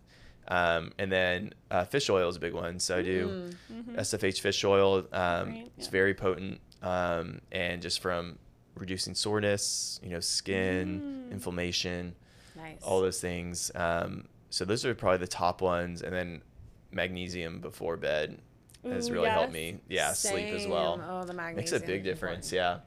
[0.50, 2.78] Um, and then uh, fish oil is a big one.
[2.80, 3.50] So I do
[3.94, 5.06] SFH fish oil.
[5.12, 5.90] Um, Right, It's yeah.
[5.92, 8.38] very potent, um, and just from
[8.76, 12.14] reducing soreness, you know, skin, inflammation
[12.56, 12.78] Nice.
[12.82, 13.70] all those things.
[13.74, 16.42] Um, so those are probably the top ones, and then
[16.90, 18.38] magnesium before bed
[18.84, 19.78] has Ooh, really helped me.
[19.88, 21.00] Yeah, sleep as well.
[21.08, 21.56] Oh, the magnesium.
[21.56, 22.50] Makes a big difference.
[22.50, 22.78] Yeah.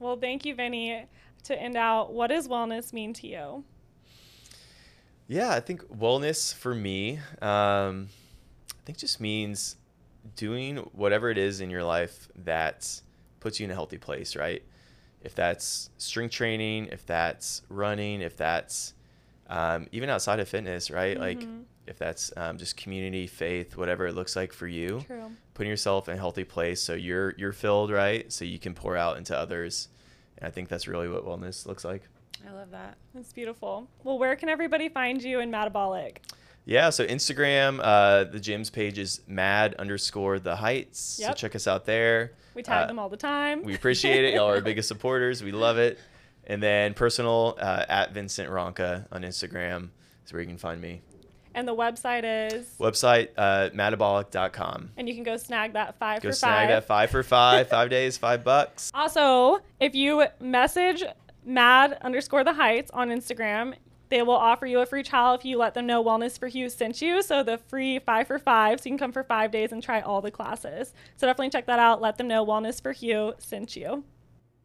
[0.00, 1.06] Well, thank you, Vinnie.
[1.44, 3.64] To end out, what does wellness mean to you?
[5.26, 8.08] Yeah, I think wellness for me, um,
[8.70, 9.76] I think just means
[10.36, 13.00] doing whatever it is in your life that
[13.40, 14.62] puts you in a healthy place, right?
[15.22, 18.92] If that's strength training, if that's running, if that's
[19.48, 21.18] um, even outside of fitness, right?
[21.18, 21.46] Like
[21.86, 25.30] if that's um, just community, faith, whatever it looks like for you, True.
[25.54, 28.30] putting yourself in a healthy place so you're you're filled, right?
[28.32, 29.88] So you can pour out into others.
[30.38, 32.02] And I think that's really what wellness looks like.
[32.46, 32.96] I love that.
[33.14, 33.88] That's beautiful.
[34.02, 36.18] Well, where can everybody find you in Madabolic?
[36.66, 41.18] Yeah, so Instagram, uh, the gym's page is mad underscore the heights.
[41.20, 41.30] Yep.
[41.30, 42.32] So check us out there.
[42.54, 43.62] We tag Uh, them all the time.
[43.64, 44.34] We appreciate it.
[44.34, 45.42] Y'all are our biggest supporters.
[45.42, 45.98] We love it.
[46.46, 49.88] And then personal uh, at Vincent Ronca on Instagram
[50.26, 51.02] is where you can find me.
[51.54, 54.90] and the website is, Website uh, madabolic.com.
[54.96, 57.90] and you can go snag that five Go for snag that five for five, five
[57.90, 58.90] days, five bucks.
[58.94, 61.02] Also, if you message
[61.44, 63.74] mad underscore the heights on Instagram,
[64.10, 66.68] they will offer you a free trial if you let them know Wellness for You
[66.68, 67.22] sent you.
[67.22, 70.00] So the free five for five, so you can come for five days and try
[70.00, 70.92] all the classes.
[71.16, 72.00] So definitely check that out.
[72.00, 74.04] Let them know Wellness for You sent you.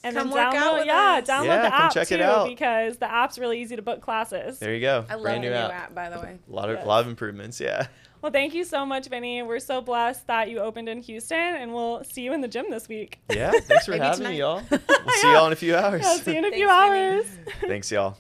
[0.02, 1.28] And Come then work download, out with yeah, us.
[1.30, 2.48] download Yeah, the app check too it out.
[2.48, 4.58] because the app's really easy to book classes.
[4.60, 5.06] There you go.
[5.10, 5.72] I love Brand the new new app.
[5.74, 6.38] app, by the way.
[6.50, 6.88] A lot of, Yes.
[6.88, 7.60] lot of improvements.
[7.60, 7.88] Yeah.
[8.22, 9.42] Well, thank you so much, Vinnie.
[9.44, 12.70] We're so blessed that you opened in Houston, and we'll see you in the gym
[12.70, 13.20] this week.
[13.30, 13.52] Yeah.
[13.52, 14.30] Thanks for having tonight.
[14.32, 14.62] me, y'all.
[14.72, 16.02] We'll see y'all in a few hours.
[16.04, 17.48] Yeah, see you in a few Thanks, Vinnie.
[17.48, 17.56] hours.
[17.68, 18.18] Thanks, y'all.